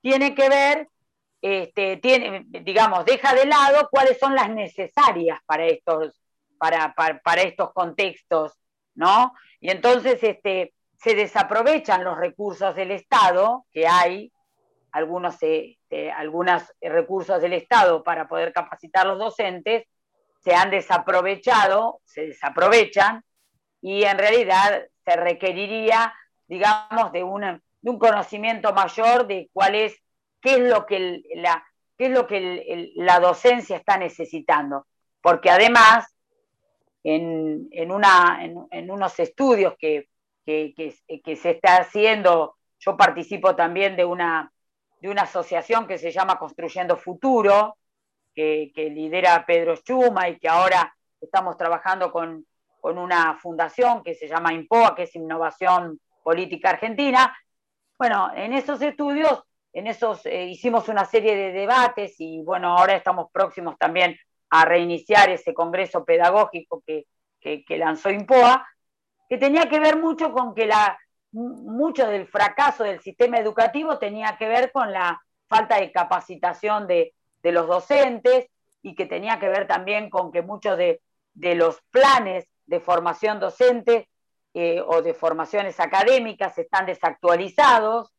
tiene 0.00 0.34
que 0.34 0.48
ver, 0.48 0.88
este, 1.42 2.00
digamos, 2.62 3.04
deja 3.04 3.34
de 3.34 3.46
lado 3.46 3.88
cuáles 3.90 4.18
son 4.18 4.34
las 4.34 4.50
necesarias 4.50 5.38
para 5.44 5.66
estos, 5.66 6.20
para, 6.58 6.94
para, 6.94 7.42
estos 7.42 7.72
contextos, 7.72 8.58
¿no? 8.94 9.34
Y 9.60 9.70
entonces 9.70 10.22
este, 10.22 10.72
se 10.98 11.14
desaprovechan 11.14 12.04
los 12.04 12.16
recursos 12.16 12.74
del 12.74 12.90
Estado, 12.92 13.66
que 13.70 13.86
hay 13.86 14.32
algunos, 14.92 15.36
este, 15.42 16.10
algunos 16.10 16.62
recursos 16.80 17.40
del 17.40 17.52
Estado 17.52 18.02
para 18.02 18.26
poder 18.26 18.52
capacitar 18.52 19.06
a 19.06 19.10
los 19.10 19.18
docentes, 19.18 19.86
se 20.40 20.54
han 20.54 20.70
desaprovechado, 20.70 22.00
se 22.04 22.26
desaprovechan, 22.26 23.24
y 23.80 24.04
en 24.04 24.18
realidad 24.18 24.86
se 25.04 25.16
requeriría, 25.16 26.14
digamos, 26.46 27.12
de, 27.12 27.20
de 27.20 27.90
un 27.90 27.98
conocimiento 27.98 28.72
mayor 28.72 29.26
de 29.26 29.48
cuál 29.52 29.74
es, 29.74 29.96
qué 30.40 30.54
es 30.54 30.60
lo 30.60 30.86
que, 30.86 31.22
la, 31.34 31.64
qué 31.96 32.06
es 32.06 32.10
lo 32.12 32.26
que 32.26 32.92
la 32.96 33.20
docencia 33.20 33.76
está 33.76 33.96
necesitando. 33.98 34.86
Porque 35.20 35.50
además, 35.50 36.06
en, 37.02 37.68
en, 37.70 37.90
una, 37.90 38.40
en, 38.42 38.90
unos 38.90 39.18
estudios 39.20 39.74
que, 39.78 40.08
que, 40.44 40.74
que, 40.74 41.36
se 41.36 41.50
está 41.50 41.78
haciendo, 41.78 42.56
yo 42.78 42.96
participo 42.96 43.54
también 43.54 43.96
de 43.96 44.04
una, 44.04 44.52
de 45.00 45.08
una 45.08 45.22
asociación 45.22 45.86
que 45.86 45.98
se 45.98 46.10
llama 46.10 46.38
Construyendo 46.38 46.96
Futuro, 46.96 47.76
que, 48.38 48.90
lidera 48.90 49.44
Pedro 49.44 49.76
Chuma 49.76 50.28
y 50.28 50.38
que 50.38 50.48
ahora 50.48 50.94
estamos 51.20 51.56
trabajando 51.56 52.12
con, 52.12 52.46
una 52.80 53.36
fundación 53.36 54.02
que 54.02 54.14
se 54.14 54.28
llama 54.28 54.54
INPOA, 54.54 54.94
que 54.94 55.02
es 55.02 55.14
Innovación 55.14 56.00
Política 56.22 56.70
Argentina. 56.70 57.36
Bueno, 57.98 58.30
en 58.34 58.54
esos 58.54 58.80
estudios, 58.80 59.42
en 59.72 59.88
esos 59.88 60.24
eh, 60.24 60.46
hicimos 60.46 60.88
una 60.88 61.04
serie 61.04 61.36
de 61.36 61.52
debates 61.52 62.14
y 62.18 62.40
bueno, 62.42 62.78
ahora 62.78 62.94
estamos 62.94 63.30
próximos 63.30 63.76
también 63.76 64.16
a 64.48 64.64
reiniciar 64.64 65.28
ese 65.28 65.52
congreso 65.52 66.04
pedagógico 66.04 66.82
que, 66.86 67.04
lanzó 67.76 68.10
INPOA, 68.10 68.66
que 69.28 69.36
tenía 69.36 69.68
que 69.68 69.80
ver 69.80 69.98
mucho 69.98 70.32
con 70.32 70.54
que 70.54 70.66
la, 70.66 70.98
mucho 71.32 72.06
del 72.06 72.26
fracaso 72.26 72.84
del 72.84 73.00
sistema 73.00 73.38
educativo 73.38 73.98
tenía 73.98 74.36
que 74.38 74.48
ver 74.48 74.72
con 74.72 74.92
la 74.92 75.20
falta 75.46 75.78
de 75.78 75.92
capacitación 75.92 76.86
de, 76.86 77.12
de 77.42 77.52
los 77.52 77.66
docentes 77.66 78.48
y 78.82 78.94
que 78.94 79.06
tenía 79.06 79.38
que 79.38 79.48
ver 79.48 79.66
también 79.66 80.10
con 80.10 80.32
que 80.32 80.42
muchos 80.42 80.76
de, 80.78 81.00
los 81.34 81.80
planes 81.90 82.48
de 82.66 82.80
formación 82.80 83.38
docente 83.40 84.08
eh, 84.54 84.82
o 84.84 85.02
de 85.02 85.14
formaciones 85.14 85.78
académicas 85.80 86.58
están 86.58 86.86
desactualizados 86.86 88.12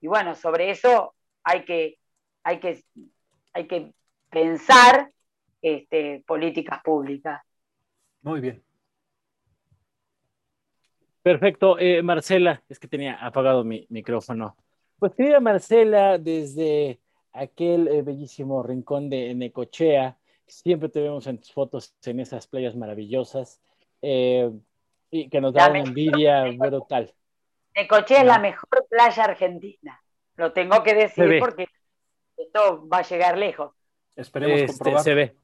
y 0.00 0.06
bueno, 0.06 0.34
sobre 0.34 0.70
eso 0.70 1.14
hay 1.42 1.64
que, 1.64 1.98
hay 2.42 2.60
que, 2.60 2.84
hay 3.52 3.66
que 3.66 3.92
pensar 4.30 5.10
este, 5.60 6.22
políticas 6.26 6.80
públicas. 6.82 7.42
Muy 8.22 8.40
bien. 8.40 8.62
Perfecto. 11.22 11.78
Eh, 11.78 12.02
Marcela, 12.02 12.62
es 12.68 12.78
que 12.78 12.88
tenía 12.88 13.14
apagado 13.14 13.64
mi 13.64 13.86
micrófono. 13.90 14.56
Pues 14.98 15.14
querida 15.14 15.40
Marcela, 15.40 16.18
desde 16.18 17.00
aquel 17.32 17.88
eh, 17.88 18.02
bellísimo 18.02 18.62
rincón 18.62 19.10
de 19.10 19.34
Necochea. 19.34 20.16
Siempre 20.46 20.88
te 20.88 21.00
vemos 21.00 21.26
en 21.26 21.38
tus 21.38 21.52
fotos 21.52 21.94
en 22.04 22.20
esas 22.20 22.46
playas 22.46 22.74
maravillosas 22.74 23.60
eh, 24.02 24.50
y 25.10 25.28
que 25.28 25.40
nos 25.40 25.52
da 25.52 25.68
una 25.68 25.80
envidia 25.80 26.44
brutal. 26.56 27.12
Necochea 27.74 28.20
es 28.20 28.26
la 28.26 28.38
mejor 28.38 28.86
playa 28.88 29.24
argentina. 29.24 30.02
Lo 30.36 30.52
tengo 30.52 30.82
que 30.82 30.94
decir 30.94 31.38
porque 31.38 31.66
esto 32.36 32.88
va 32.88 32.98
a 32.98 33.02
llegar 33.02 33.36
lejos. 33.36 33.72
Esperemos 34.16 34.60
este, 34.60 34.72
comprobar. 34.72 35.02
Se 35.02 35.14
ve, 35.14 35.36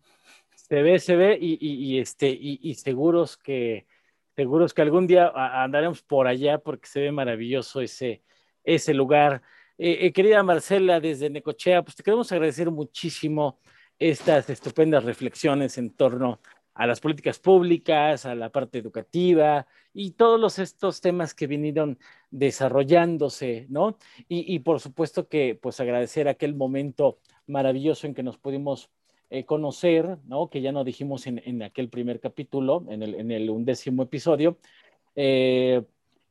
se 0.55 0.83
ve, 0.83 0.99
se 0.99 1.17
ve 1.17 1.39
y, 1.41 1.99
este, 1.99 2.29
y, 2.29 2.75
seguros 2.75 3.37
que 3.37 3.87
seguros 4.35 4.75
que 4.75 4.83
algún 4.83 5.07
día 5.07 5.31
andaremos 5.35 6.03
por 6.03 6.27
allá 6.27 6.59
porque 6.59 6.89
se 6.89 7.01
ve 7.01 7.13
maravilloso 7.13 7.81
ese, 7.81 8.23
ese 8.65 8.95
lugar. 8.95 9.43
Eh, 9.77 10.07
eh, 10.07 10.13
querida 10.13 10.43
Marcela, 10.45 11.01
desde 11.01 11.31
Necochea, 11.31 11.83
pues 11.83 11.97
te 11.97 12.05
queremos 12.05 12.31
agradecer 12.31 12.71
muchísimo 12.71 13.59
estas 13.99 14.49
estupendas 14.49 15.05
reflexiones 15.05 15.79
en 15.79 15.91
torno 15.91 16.41
a 16.75 16.87
las 16.87 17.01
políticas 17.01 17.39
públicas, 17.41 18.25
a 18.25 18.35
la 18.37 18.51
parte 18.51 18.79
educativa 18.79 19.67
y 19.93 20.13
todos 20.13 20.59
estos 20.61 21.01
temas 21.01 21.35
que 21.35 21.47
vinieron 21.49 21.99
desarrollándose, 22.31 23.67
¿no? 23.69 23.99
Y, 24.29 24.59
por 24.61 24.81
supuesto 24.81 25.29
que 25.29 25.59
pues 25.61 25.81
agradecer 25.81 26.29
aquel 26.29 26.55
momento 26.55 27.19
maravilloso 27.47 28.07
en 28.07 28.15
que 28.15 28.23
nos 28.25 28.39
pudimos 28.39 28.91
eh, 29.31 29.45
conocer, 29.45 30.19
¿no? 30.27 30.51
Que 30.51 30.63
ya 30.63 30.73
no 30.73 30.85
dijimos 30.85 31.27
en, 31.27 31.63
aquel 31.63 31.89
primer 31.89 32.21
capítulo, 32.21 32.85
en 32.89 33.03
el, 33.03 33.15
en 33.15 33.31
el 33.31 33.51
undécimo 33.51 34.05
episodio, 34.05 34.59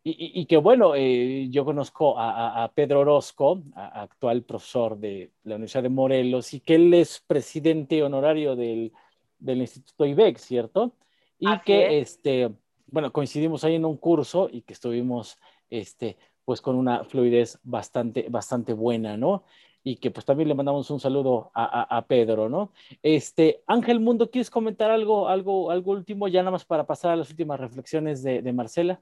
y, 0.05 0.45
que 0.47 0.57
bueno, 0.57 0.95
eh, 0.95 1.47
yo 1.49 1.63
conozco 1.63 2.15
a, 2.17 2.69
Pedro 2.75 3.01
Orozco, 3.01 3.63
actual 3.73 4.43
profesor 4.43 4.97
de 4.97 5.31
la 5.43 5.55
Universidad 5.55 5.83
de 5.83 5.89
Morelos, 5.89 6.53
y 6.53 6.59
que 6.59 6.75
él 6.75 6.93
es 6.93 7.23
presidente 7.25 8.03
honorario 8.03 8.57
del, 8.57 8.91
Instituto 9.39 10.05
IBEC, 10.05 10.37
¿cierto? 10.37 10.93
Y 11.39 11.47
que, 11.59 11.99
este, 11.99 12.51
bueno, 12.87 13.13
coincidimos 13.13 13.63
ahí 13.63 13.75
en 13.75 13.85
un 13.85 13.95
curso 13.95 14.49
y 14.51 14.63
que 14.63 14.73
estuvimos, 14.73 15.37
este, 15.69 16.17
pues 16.43 16.59
con 16.59 16.75
una 16.75 17.05
fluidez 17.05 17.59
bastante, 17.63 18.27
bastante 18.29 18.73
buena, 18.73 19.15
¿no? 19.15 19.45
Y 19.85 19.97
que 19.97 20.11
pues 20.11 20.25
también 20.25 20.49
le 20.49 20.55
mandamos 20.55 20.89
un 20.91 20.99
saludo 20.99 21.51
a, 21.53 22.05
Pedro, 22.07 22.49
¿no? 22.49 22.73
Este, 23.01 23.63
Ángel 23.67 24.01
Mundo, 24.01 24.29
¿quieres 24.29 24.49
comentar 24.49 24.91
algo, 24.91 25.29
algo, 25.29 25.71
algo 25.71 25.91
último, 25.91 26.27
ya 26.27 26.41
nada 26.41 26.51
más 26.51 26.65
para 26.65 26.85
pasar 26.85 27.11
a 27.11 27.15
las 27.15 27.29
últimas 27.29 27.59
reflexiones 27.59 28.21
de 28.21 28.53
Marcela? 28.53 29.01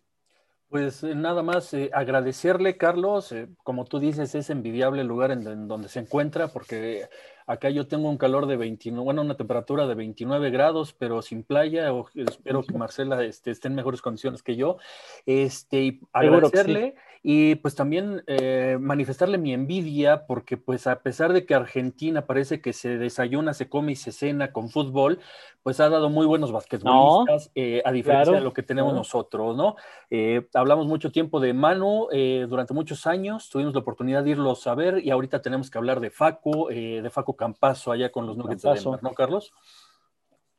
Pues 0.72 1.04
eh, 1.04 1.16
nada 1.16 1.44
más 1.44 1.74
eh, 1.74 1.90
agradecerle, 1.94 2.78
Carlos. 2.78 3.34
Eh, 3.34 3.50
como 3.62 3.84
tú 3.84 4.00
dices, 4.00 4.34
es 4.36 4.50
envidiable 4.50 5.02
el 5.02 5.08
lugar 5.08 5.32
en, 5.32 5.68
donde 5.68 5.90
se 5.90 6.00
encuentra, 6.00 6.48
porque 6.48 7.10
acá 7.46 7.70
yo 7.70 7.88
tengo 7.88 8.10
un 8.10 8.18
calor 8.18 8.46
de 8.46 8.56
29, 8.56 9.04
bueno, 9.04 9.22
una 9.22 9.36
temperatura 9.36 9.86
de 9.86 9.96
29 9.96 10.50
grados, 10.50 10.94
pero 10.94 11.22
sin 11.22 11.44
playa. 11.44 11.92
espero 12.16 12.64
que 12.64 12.78
Marcela 12.78 13.22
este, 13.22 13.52
esté 13.52 13.68
en 13.68 13.76
mejores 13.76 14.02
condiciones 14.02 14.44
que 14.44 14.56
yo. 14.56 14.78
Este, 15.26 15.84
y 15.84 16.00
agradecerle. 16.14 16.96
Y 17.24 17.54
pues 17.56 17.76
también 17.76 18.24
eh, 18.26 18.78
manifestarle 18.80 19.38
mi 19.38 19.54
envidia 19.54 20.26
porque 20.26 20.58
pues 20.58 20.88
a 20.88 21.02
pesar 21.02 21.34
de 21.34 21.46
que 21.46 21.54
Argentina 21.54 22.26
parece 22.26 22.62
que 22.62 22.74
se 22.74 22.98
desayuna, 22.98 23.54
se 23.54 23.70
come 23.70 23.92
y 23.92 23.96
se 23.96 24.12
cena 24.12 24.52
con 24.52 24.70
fútbol, 24.70 25.20
pues 25.62 25.80
ha 25.80 25.90
dado 25.90 26.10
muy 26.10 26.26
buenos 26.26 26.52
basquetbolistas, 26.52 27.52
eh, 27.54 27.84
a 27.86 27.92
diferencia 27.92 28.34
de 28.34 28.42
lo 28.42 28.54
que 28.54 28.64
tenemos 28.64 28.96
nosotros, 28.96 29.56
¿no? 29.56 29.76
Eh, 30.10 30.48
hablamos 30.56 30.88
mucho 30.88 31.12
tiempo 31.12 31.40
de 31.40 31.54
Manu 31.54 32.08
durante 32.50 32.74
muchos 32.74 33.06
años, 33.06 33.50
tuvimos 33.50 33.76
la 33.76 33.82
oportunidad 33.82 34.24
de 34.24 34.32
irlos 34.32 34.66
a 34.66 34.74
ver 34.74 35.06
y 35.06 35.12
ahorita 35.12 35.44
tenemos 35.44 35.70
que 35.70 35.78
hablar 35.78 36.00
de 36.00 36.10
Facu, 36.10 36.70
de 36.70 37.10
Facu 37.12 37.36
Campazo 37.36 37.92
allá 37.92 38.12
con 38.12 38.26
los 38.26 38.36
Nuggets 38.36 38.64
de 38.64 38.74
Denver, 38.74 39.04
¿no, 39.04 39.12
Carlos? 39.12 39.54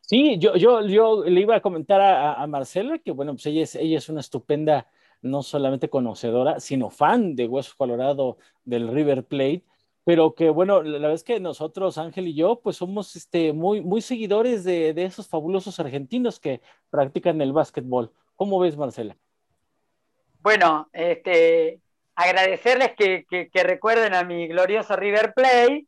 Sí, 0.01 0.37
yo, 0.39 0.55
yo, 0.57 0.87
yo 0.87 1.25
le 1.25 1.41
iba 1.41 1.57
a 1.57 1.61
comentar 1.61 2.01
a, 2.01 2.35
a 2.35 2.47
Marcela 2.47 2.99
que, 2.99 3.11
bueno, 3.11 3.33
pues 3.33 3.47
ella 3.47 3.63
es, 3.63 3.75
ella 3.75 3.99
es 3.99 4.09
una 4.09 4.21
estupenda 4.21 4.87
no 5.23 5.43
solamente 5.43 5.89
conocedora, 5.89 6.61
sino 6.61 6.91
fan 6.91 7.35
de 7.37 7.47
Hueso 7.47 7.75
Colorado 7.77 8.37
del 8.65 8.89
River 8.89 9.25
Plate, 9.25 9.65
pero 10.05 10.35
que 10.35 10.51
bueno, 10.51 10.83
la 10.83 10.99
verdad 10.99 11.15
es 11.15 11.23
que 11.23 11.39
nosotros, 11.39 11.97
Ángel 11.97 12.29
y 12.29 12.35
yo, 12.35 12.61
pues 12.61 12.77
somos 12.77 13.15
este, 13.15 13.53
muy, 13.53 13.81
muy 13.81 14.03
seguidores 14.03 14.65
de, 14.65 14.91
esos 14.97 15.29
fabulosos 15.29 15.79
argentinos 15.79 16.41
que 16.41 16.61
practican 16.91 17.41
el 17.41 17.53
básquetbol. 17.53 18.13
¿Cómo 18.35 18.59
ves, 18.59 18.77
Marcela? 18.77 19.17
Bueno, 20.41 20.89
este, 20.93 21.81
agradecerles 22.17 22.93
que, 22.97 23.49
recuerden 23.63 24.15
a 24.15 24.25
mi 24.25 24.49
glorioso 24.49 24.97
River 24.97 25.33
Plate, 25.35 25.87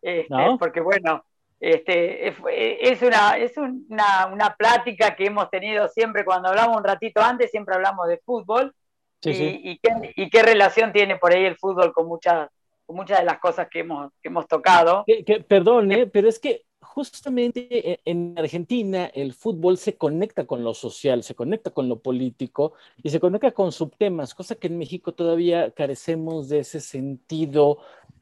este, 0.00 0.56
porque 0.58 0.80
bueno, 0.80 1.24
este, 1.60 2.28
es, 2.28 3.02
una, 3.02 3.36
es 3.36 3.52
una, 3.58 4.56
plática 4.56 5.14
que 5.14 5.26
hemos 5.26 5.50
tenido 5.50 5.88
siempre 5.88 6.24
cuando 6.24 6.48
hablamos 6.48 6.78
un 6.78 6.84
ratito 6.84 7.20
antes, 7.20 7.50
siempre 7.50 7.74
hablamos 7.74 8.08
de 8.08 8.18
fútbol. 8.18 8.74
y, 9.22 9.78
qué, 9.78 10.42
relación 10.42 10.92
tiene 10.92 11.16
por 11.16 11.34
ahí 11.34 11.44
el 11.44 11.58
fútbol 11.58 11.92
con 11.92 12.06
muchas, 12.06 12.48
muchas 12.88 13.18
de 13.18 13.26
las 13.26 13.38
cosas 13.38 13.68
que 13.70 13.80
hemos, 13.80 14.10
hemos 14.22 14.48
tocado. 14.48 15.04
Que, 15.06 15.44
perdón, 15.46 15.92
¿eh? 15.92 16.06
pero 16.06 16.30
es 16.30 16.38
que 16.38 16.64
justamente 16.80 17.92
e, 17.92 18.00
en 18.04 18.34
Argentina 18.38 19.06
el 19.14 19.34
fútbol 19.34 19.76
se 19.78 19.96
conecta 19.96 20.46
con 20.46 20.64
lo 20.64 20.74
social, 20.74 21.22
se 21.22 21.34
conecta 21.34 21.70
con 21.70 21.88
lo 21.88 22.00
político 22.00 22.72
y 23.02 23.10
se 23.10 23.20
conecta 23.20 23.52
con 23.52 23.70
subtemas, 23.70 24.34
cosa 24.34 24.54
que 24.54 24.68
en 24.68 24.78
México 24.78 25.12
todavía 25.12 25.70
carecemos 25.72 26.48
de 26.48 26.60
ese 26.60 26.80
sentido 26.80 27.78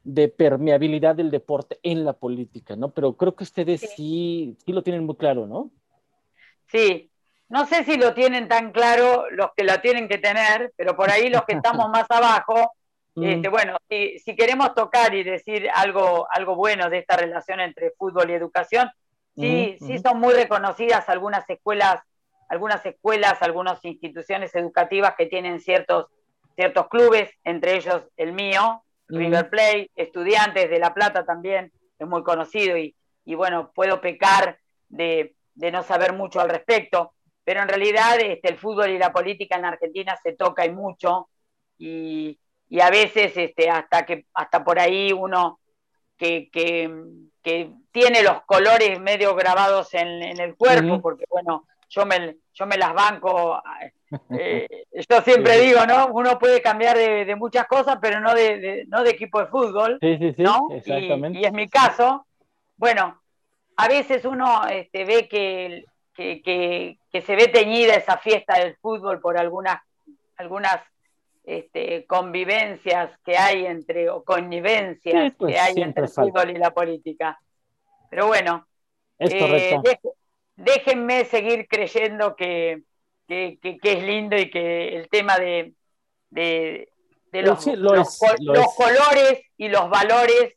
de 0.08 0.28
permeabilidad 0.28 1.16
del 1.16 1.30
deporte 1.30 1.78
en 1.82 2.02
la 2.06 2.14
política, 2.14 2.74
¿no? 2.76 2.88
Pero 2.88 3.14
creo 3.14 3.36
que 3.36 3.44
ustedes 3.44 3.82
sí, 3.94 4.56
sí, 4.64 4.72
lo 4.72 4.82
tienen 4.82 5.04
muy 5.04 5.16
claro, 5.16 5.46
¿no? 5.46 5.70
Sí, 6.66 7.10
no 7.50 7.66
sé 7.66 7.84
si 7.84 7.98
lo 7.98 8.14
tienen 8.14 8.48
tan 8.48 8.72
claro 8.72 9.26
los 9.30 9.50
que 9.54 9.64
lo 9.64 9.78
tienen 9.82 10.08
que 10.08 10.16
tener, 10.16 10.72
pero 10.76 10.96
por 10.96 11.10
ahí 11.10 11.28
los 11.28 11.42
que 11.44 11.52
estamos 11.52 11.90
más 11.92 12.06
abajo, 12.08 12.72
mm. 13.16 13.22
este, 13.22 13.48
bueno, 13.50 13.76
si, 13.90 14.18
si, 14.18 14.34
queremos 14.34 14.74
tocar 14.74 15.14
y 15.14 15.24
decir 15.24 15.68
algo, 15.74 16.26
algo 16.30 16.56
bueno 16.56 16.88
de 16.88 17.00
esta 17.00 17.18
relación 17.18 17.60
entre 17.60 17.90
fútbol 17.90 18.30
y 18.30 18.32
educación, 18.32 18.90
sí, 19.36 19.76
sí 19.78 19.98
son 19.98 20.20
muy 20.20 20.32
reconocidas 20.32 21.06
algunas 21.10 21.48
escuelas, 21.50 22.00
algunas 22.48 22.84
escuelas, 22.86 23.42
algunas 23.42 23.84
instituciones 23.84 24.54
educativas 24.54 25.16
que 25.18 25.26
tienen 25.26 25.60
ciertos, 25.60 26.06
ciertos 26.56 26.88
clubes, 26.88 27.30
entre 27.44 27.76
ellos 27.76 28.04
el 28.16 28.32
mío, 28.32 28.82
River 29.08 29.50
Plate, 29.50 29.90
Estudiantes 29.96 30.68
de 30.70 30.78
La 30.78 30.94
Plata 30.94 31.24
también, 31.24 31.72
es 31.98 32.06
muy 32.06 32.22
conocido 32.22 32.76
y, 32.76 32.94
y 33.24 33.34
bueno, 33.34 33.72
puedo 33.74 34.00
pecar 34.00 34.58
de, 34.88 35.34
de, 35.54 35.70
no 35.72 35.82
saber 35.82 36.12
mucho 36.12 36.40
al 36.40 36.48
respecto, 36.48 37.14
pero 37.44 37.62
en 37.62 37.68
realidad 37.68 38.20
este, 38.20 38.48
el 38.48 38.58
fútbol 38.58 38.90
y 38.90 38.98
la 38.98 39.12
política 39.12 39.56
en 39.56 39.64
Argentina 39.64 40.16
se 40.22 40.34
toca 40.34 40.64
y 40.64 40.70
mucho 40.70 41.28
y, 41.78 42.38
y 42.68 42.80
a 42.80 42.90
veces 42.90 43.36
este, 43.36 43.70
hasta, 43.70 44.04
que, 44.04 44.26
hasta 44.34 44.64
por 44.64 44.78
ahí 44.78 45.12
uno 45.12 45.60
que, 46.16 46.50
que, 46.50 46.90
que 47.42 47.72
tiene 47.90 48.22
los 48.22 48.42
colores 48.42 49.00
medio 49.00 49.34
grabados 49.34 49.94
en, 49.94 50.22
en 50.22 50.40
el 50.40 50.56
cuerpo, 50.56 51.00
porque 51.00 51.24
bueno, 51.28 51.66
yo 51.88 52.06
me, 52.06 52.36
yo 52.52 52.66
me 52.66 52.76
las 52.76 52.94
banco. 52.94 53.62
Eh, 54.30 54.66
yo 55.06 55.20
siempre 55.20 55.58
digo, 55.58 55.84
¿no? 55.84 56.06
Uno 56.06 56.38
puede 56.38 56.62
cambiar 56.62 56.96
de, 56.96 57.36
muchas 57.36 57.66
cosas, 57.66 57.98
pero 58.00 58.20
no 58.20 58.32
de, 58.32 58.86
no 58.88 59.02
de 59.02 59.10
equipo 59.10 59.38
de 59.38 59.48
fútbol. 59.48 59.98
Sí, 60.00 60.16
sí, 60.16 60.32
sí, 60.32 60.42
¿no? 60.42 60.68
Exactamente. 60.70 61.38
Y, 61.38 61.44
es 61.44 61.52
mi 61.52 61.68
caso. 61.68 62.26
Bueno, 62.78 63.20
a 63.76 63.86
veces 63.86 64.24
uno 64.24 64.66
este, 64.66 65.04
ve 65.04 65.28
que, 65.28 65.84
que, 66.14 66.96
que, 67.12 67.20
se 67.20 67.36
ve 67.36 67.48
teñida 67.48 67.96
esa 67.96 68.16
fiesta 68.16 68.58
del 68.58 68.76
fútbol 68.78 69.20
por 69.20 69.36
algunas, 69.36 69.78
algunas 70.38 70.80
este, 71.44 72.06
convivencias 72.06 73.10
que 73.26 73.36
hay 73.36 73.66
entre, 73.66 74.08
o 74.08 74.24
connivencias 74.24 75.34
pues, 75.36 75.52
que 75.52 75.60
hay 75.60 75.82
entre 75.82 76.04
el 76.04 76.08
fútbol 76.08 76.48
y 76.48 76.54
la 76.54 76.72
política. 76.72 77.38
Pero 78.08 78.28
bueno, 78.28 78.66
es 79.18 79.34
correcto. 79.34 79.82
Eh, 79.84 79.98
déjenme 80.58 81.24
seguir 81.24 81.66
creyendo 81.68 82.36
que, 82.36 82.82
es 83.28 84.02
lindo 84.02 84.36
y 84.36 84.50
que 84.50 84.96
el 84.96 85.08
tema 85.08 85.38
de, 85.38 85.74
los, 87.32 87.64
colores 88.76 89.40
y 89.56 89.68
los 89.68 89.88
valores 89.88 90.54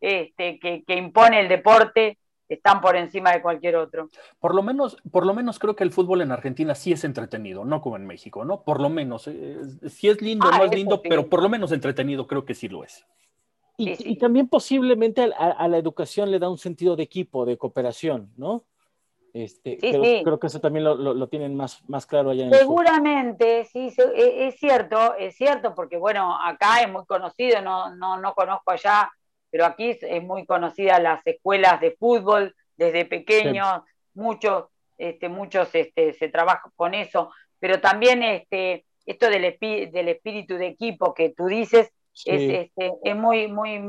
este, 0.00 0.58
que, 0.58 0.94
impone 0.94 1.40
el 1.40 1.48
deporte 1.48 2.18
están 2.48 2.80
por 2.80 2.96
encima 2.96 3.32
de 3.32 3.42
cualquier 3.42 3.76
otro. 3.76 4.10
Por 4.38 4.54
lo 4.54 4.62
menos, 4.62 4.96
por 5.10 5.26
lo 5.26 5.34
menos 5.34 5.58
creo 5.58 5.74
que 5.74 5.84
el 5.84 5.92
fútbol 5.92 6.20
en 6.22 6.30
Argentina 6.32 6.74
sí 6.74 6.92
es 6.92 7.04
entretenido, 7.04 7.64
no 7.64 7.80
como 7.80 7.96
en 7.96 8.06
México, 8.06 8.44
¿no? 8.44 8.62
Por 8.62 8.80
lo 8.80 8.88
menos, 8.88 9.26
eh, 9.28 9.58
sí 9.88 10.08
es 10.08 10.20
lindo, 10.20 10.46
ah, 10.50 10.58
no 10.58 10.64
es 10.64 10.74
lindo, 10.74 11.02
pero 11.02 11.28
por 11.28 11.42
lo 11.42 11.48
menos 11.48 11.72
entretenido 11.72 12.26
creo 12.26 12.44
que 12.44 12.54
sí 12.54 12.68
lo 12.68 12.84
es. 12.84 13.04
Y, 13.76 14.16
también 14.16 14.46
posiblemente 14.46 15.22
a, 15.36 15.66
la 15.66 15.78
educación 15.78 16.30
le 16.30 16.38
da 16.38 16.48
un 16.48 16.58
sentido 16.58 16.94
de 16.94 17.02
equipo, 17.02 17.44
de 17.44 17.58
cooperación, 17.58 18.32
¿no? 18.36 18.64
Este, 19.34 19.78
creo, 19.78 20.38
que 20.38 20.46
eso 20.46 20.60
también 20.60 20.84
lo, 20.84 21.28
tienen 21.28 21.56
más, 21.56 21.82
más 21.88 22.06
claro 22.06 22.30
allá 22.30 22.44
en 22.44 22.54
Seguramente, 22.54 23.64
sí, 23.64 23.92
e, 24.14 24.46
es 24.46 24.60
cierto, 24.60 25.16
es 25.16 25.34
cierto, 25.34 25.74
porque 25.74 25.96
bueno, 25.96 26.38
acá 26.40 26.80
es 26.82 26.88
muy 26.88 27.04
conocido, 27.04 27.60
no, 27.60 27.92
no, 27.96 28.16
no 28.16 28.32
conozco 28.32 28.70
allá, 28.70 29.10
pero 29.50 29.66
aquí 29.66 29.98
es 30.00 30.22
muy 30.22 30.46
conocida 30.46 31.00
las 31.00 31.26
escuelas 31.26 31.80
de 31.80 31.96
fútbol 31.98 32.54
desde 32.76 33.06
pequeños, 33.06 33.82
muchos, 34.14 34.66
este, 34.98 35.28
muchos 35.28 35.74
este, 35.74 36.12
se 36.12 36.28
trabaja 36.28 36.70
con 36.76 36.94
eso, 36.94 37.32
pero 37.58 37.80
también 37.80 38.22
este, 38.22 38.84
esto 39.04 39.28
del, 39.28 39.58
del 39.60 40.08
espíritu 40.10 40.54
de 40.54 40.68
equipo 40.68 41.12
que 41.12 41.30
tú 41.30 41.46
dices 41.46 41.90
es, 42.24 42.70
este, 42.70 42.92
es 43.02 43.16
muy, 43.16 43.48
muy, 43.48 43.82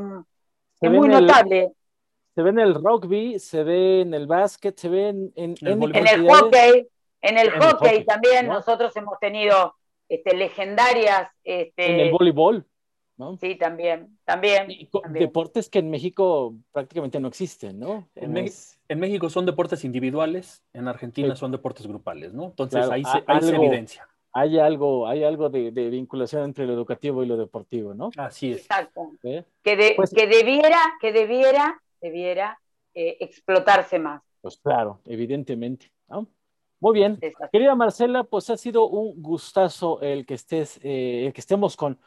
es 0.81 0.91
muy 0.91 1.07
notable 1.07 1.71
se 2.35 2.41
ve 2.41 2.49
en 2.49 2.59
el 2.59 2.75
rugby, 2.75 3.39
se 3.39 3.63
ve 3.63 4.01
en 4.01 4.13
el 4.13 4.27
básquet, 4.27 4.77
se 4.77 4.89
ve 4.89 5.07
en, 5.07 5.31
en, 5.35 5.55
el, 5.61 6.29
hockey. 6.29 6.87
En 7.21 7.37
el 7.37 7.49
hockey 7.51 8.03
también 8.03 8.47
nosotros 8.47 8.95
hemos 8.97 9.17
tenido 9.19 9.73
este, 10.09 10.35
legendarias. 10.35 11.29
Este, 11.43 11.93
en 11.93 11.99
el 12.01 12.11
voleibol. 12.11 12.65
¿no? 13.17 13.37
Sí, 13.37 13.55
también, 13.55 14.17
también, 14.25 14.67
Deportes 15.11 15.69
que 15.69 15.79
en 15.79 15.89
México 15.89 16.53
prácticamente 16.73 17.19
no 17.21 17.29
existen, 17.29 17.79
¿no? 17.79 18.09
En, 18.15 18.99
México 18.99 19.29
son 19.29 19.45
deportes 19.45 19.85
individuales, 19.85 20.63
en 20.73 20.89
Argentina 20.89 21.33
son 21.37 21.53
deportes 21.53 21.87
grupales, 21.87 22.33
¿no? 22.33 22.47
Entonces 22.47 22.89
ahí, 22.89 23.03
se, 23.05 23.55
evidencia. 23.55 24.05
Hay 24.33 24.59
algo, 24.59 25.07
hay 25.07 25.23
algo 25.23 25.49
de, 25.49 25.71
vinculación 25.71 26.43
entre 26.43 26.65
lo 26.65 26.73
educativo 26.73 27.23
y 27.23 27.27
lo 27.27 27.37
deportivo, 27.37 27.93
¿no? 27.93 28.09
Así 28.17 28.51
es. 28.51 28.63
Exacto. 28.63 29.11
Que, 29.21 29.93
pues 29.95 30.13
que 30.13 30.27
debiera, 30.27 30.81
que 30.99 31.13
debiera 31.13 31.81
debiera 32.05 32.59
eh, 32.93 33.17
explotarse 33.19 33.99
más. 33.99 34.21
Pues 34.41 34.57
claro, 34.57 35.01
evidentemente. 35.05 35.91
Muy 36.79 36.93
bien. 36.93 37.19
Querida 37.51 37.73
Marcela, 37.73 38.23
pues 38.23 38.49
ha 38.49 38.57
sido 38.57 38.87
un 38.87 39.21
gustazo 39.21 40.01
el 40.01 40.25
que 40.25 40.35
estés, 40.35 40.79
eh, 40.83 41.31
que 41.33 41.41
estemos 41.41 41.75
con, 41.75 41.97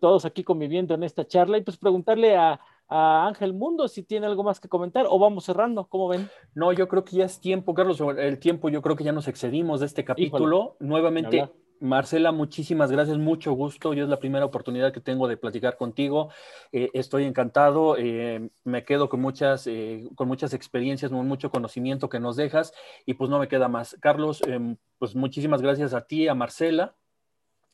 todos 0.00 0.24
aquí 0.24 0.42
conviviendo 0.42 0.94
en 0.94 1.04
esta 1.04 1.26
charla 1.26 1.58
y 1.58 1.62
pues 1.62 1.76
preguntarle 1.76 2.36
a, 2.36 2.60
Ángel 2.86 3.54
Mundo 3.54 3.88
si 3.88 4.02
tiene 4.02 4.26
algo 4.26 4.44
más 4.44 4.60
que 4.60 4.68
comentar 4.68 5.06
o 5.08 5.18
vamos 5.18 5.44
cerrando, 5.46 5.88
¿cómo 5.88 6.06
ven? 6.06 6.28
No, 6.54 6.70
yo 6.72 6.86
creo 6.86 7.02
que 7.02 7.16
ya 7.16 7.24
es 7.24 7.40
tiempo, 7.40 7.74
Carlos, 7.74 7.98
el 8.18 8.38
tiempo 8.38 8.68
yo 8.68 8.82
creo 8.82 8.94
que 8.94 9.02
ya 9.02 9.10
nos 9.10 9.26
excedimos 9.26 9.80
de 9.80 9.86
este 9.86 10.04
capítulo. 10.04 10.76
Nuevamente, 10.80 11.48
Marcela, 11.80 12.32
muchísimas 12.32 12.90
gracias, 12.90 13.18
mucho 13.18 13.52
gusto. 13.52 13.94
Yo 13.94 14.04
es 14.04 14.08
la 14.08 14.18
primera 14.18 14.44
oportunidad 14.44 14.92
que 14.92 15.00
tengo 15.00 15.28
de 15.28 15.36
platicar 15.36 15.76
contigo. 15.76 16.30
Eh, 16.72 16.90
estoy 16.94 17.24
encantado, 17.24 17.96
eh, 17.98 18.48
me 18.64 18.84
quedo 18.84 19.08
con 19.08 19.20
muchas, 19.20 19.66
eh, 19.66 20.08
con 20.14 20.28
muchas 20.28 20.54
experiencias, 20.54 21.10
con 21.10 21.26
mucho 21.26 21.50
conocimiento 21.50 22.08
que 22.08 22.20
nos 22.20 22.36
dejas 22.36 22.72
y 23.06 23.14
pues 23.14 23.28
no 23.28 23.38
me 23.38 23.48
queda 23.48 23.68
más. 23.68 23.96
Carlos, 24.00 24.42
em, 24.46 24.76
pues 24.98 25.14
muchísimas 25.14 25.60
gracias 25.60 25.94
a 25.94 26.06
ti, 26.06 26.28
a 26.28 26.34
Marcela 26.34 26.94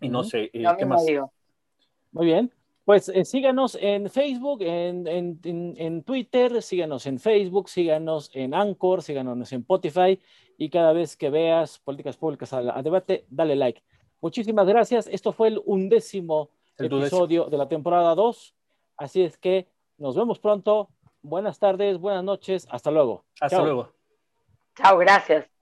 y 0.00 0.08
no 0.08 0.24
sé, 0.24 0.50
¿qué 0.50 0.86
más? 0.86 1.04
Muy 2.12 2.26
bien. 2.26 2.52
Pues 2.84 3.12
síganos 3.24 3.78
en 3.80 4.10
Facebook, 4.10 4.62
en, 4.62 5.06
en, 5.06 6.02
Twitter, 6.02 6.60
síganos 6.62 7.06
en 7.06 7.20
Facebook, 7.20 7.68
síganos 7.68 8.30
en 8.34 8.54
Anchor, 8.54 9.02
síganos 9.02 9.52
en 9.52 9.60
Spotify 9.60 10.18
y 10.56 10.70
cada 10.70 10.92
vez 10.92 11.16
que 11.16 11.30
veas 11.30 11.78
políticas 11.78 12.16
públicas 12.16 12.52
a 12.52 12.82
debate, 12.82 13.26
dale 13.30 13.54
like. 13.54 13.80
Muchísimas 14.20 14.66
gracias. 14.66 15.06
Esto 15.06 15.32
fue 15.32 15.48
el 15.48 15.62
undécimo 15.64 16.50
episodio 16.78 17.46
de 17.46 17.56
la 17.56 17.68
temporada 17.68 18.14
2. 18.14 18.54
Así 18.96 19.22
es 19.22 19.36
que 19.38 19.66
nos 19.98 20.16
vemos 20.16 20.38
pronto. 20.38 20.88
Buenas 21.22 21.58
tardes, 21.58 21.98
buenas 21.98 22.24
noches. 22.24 22.66
Hasta 22.70 22.90
luego. 22.90 23.24
Hasta 23.40 23.62
luego. 23.62 23.92
Chao, 24.76 24.98
gracias. 24.98 25.59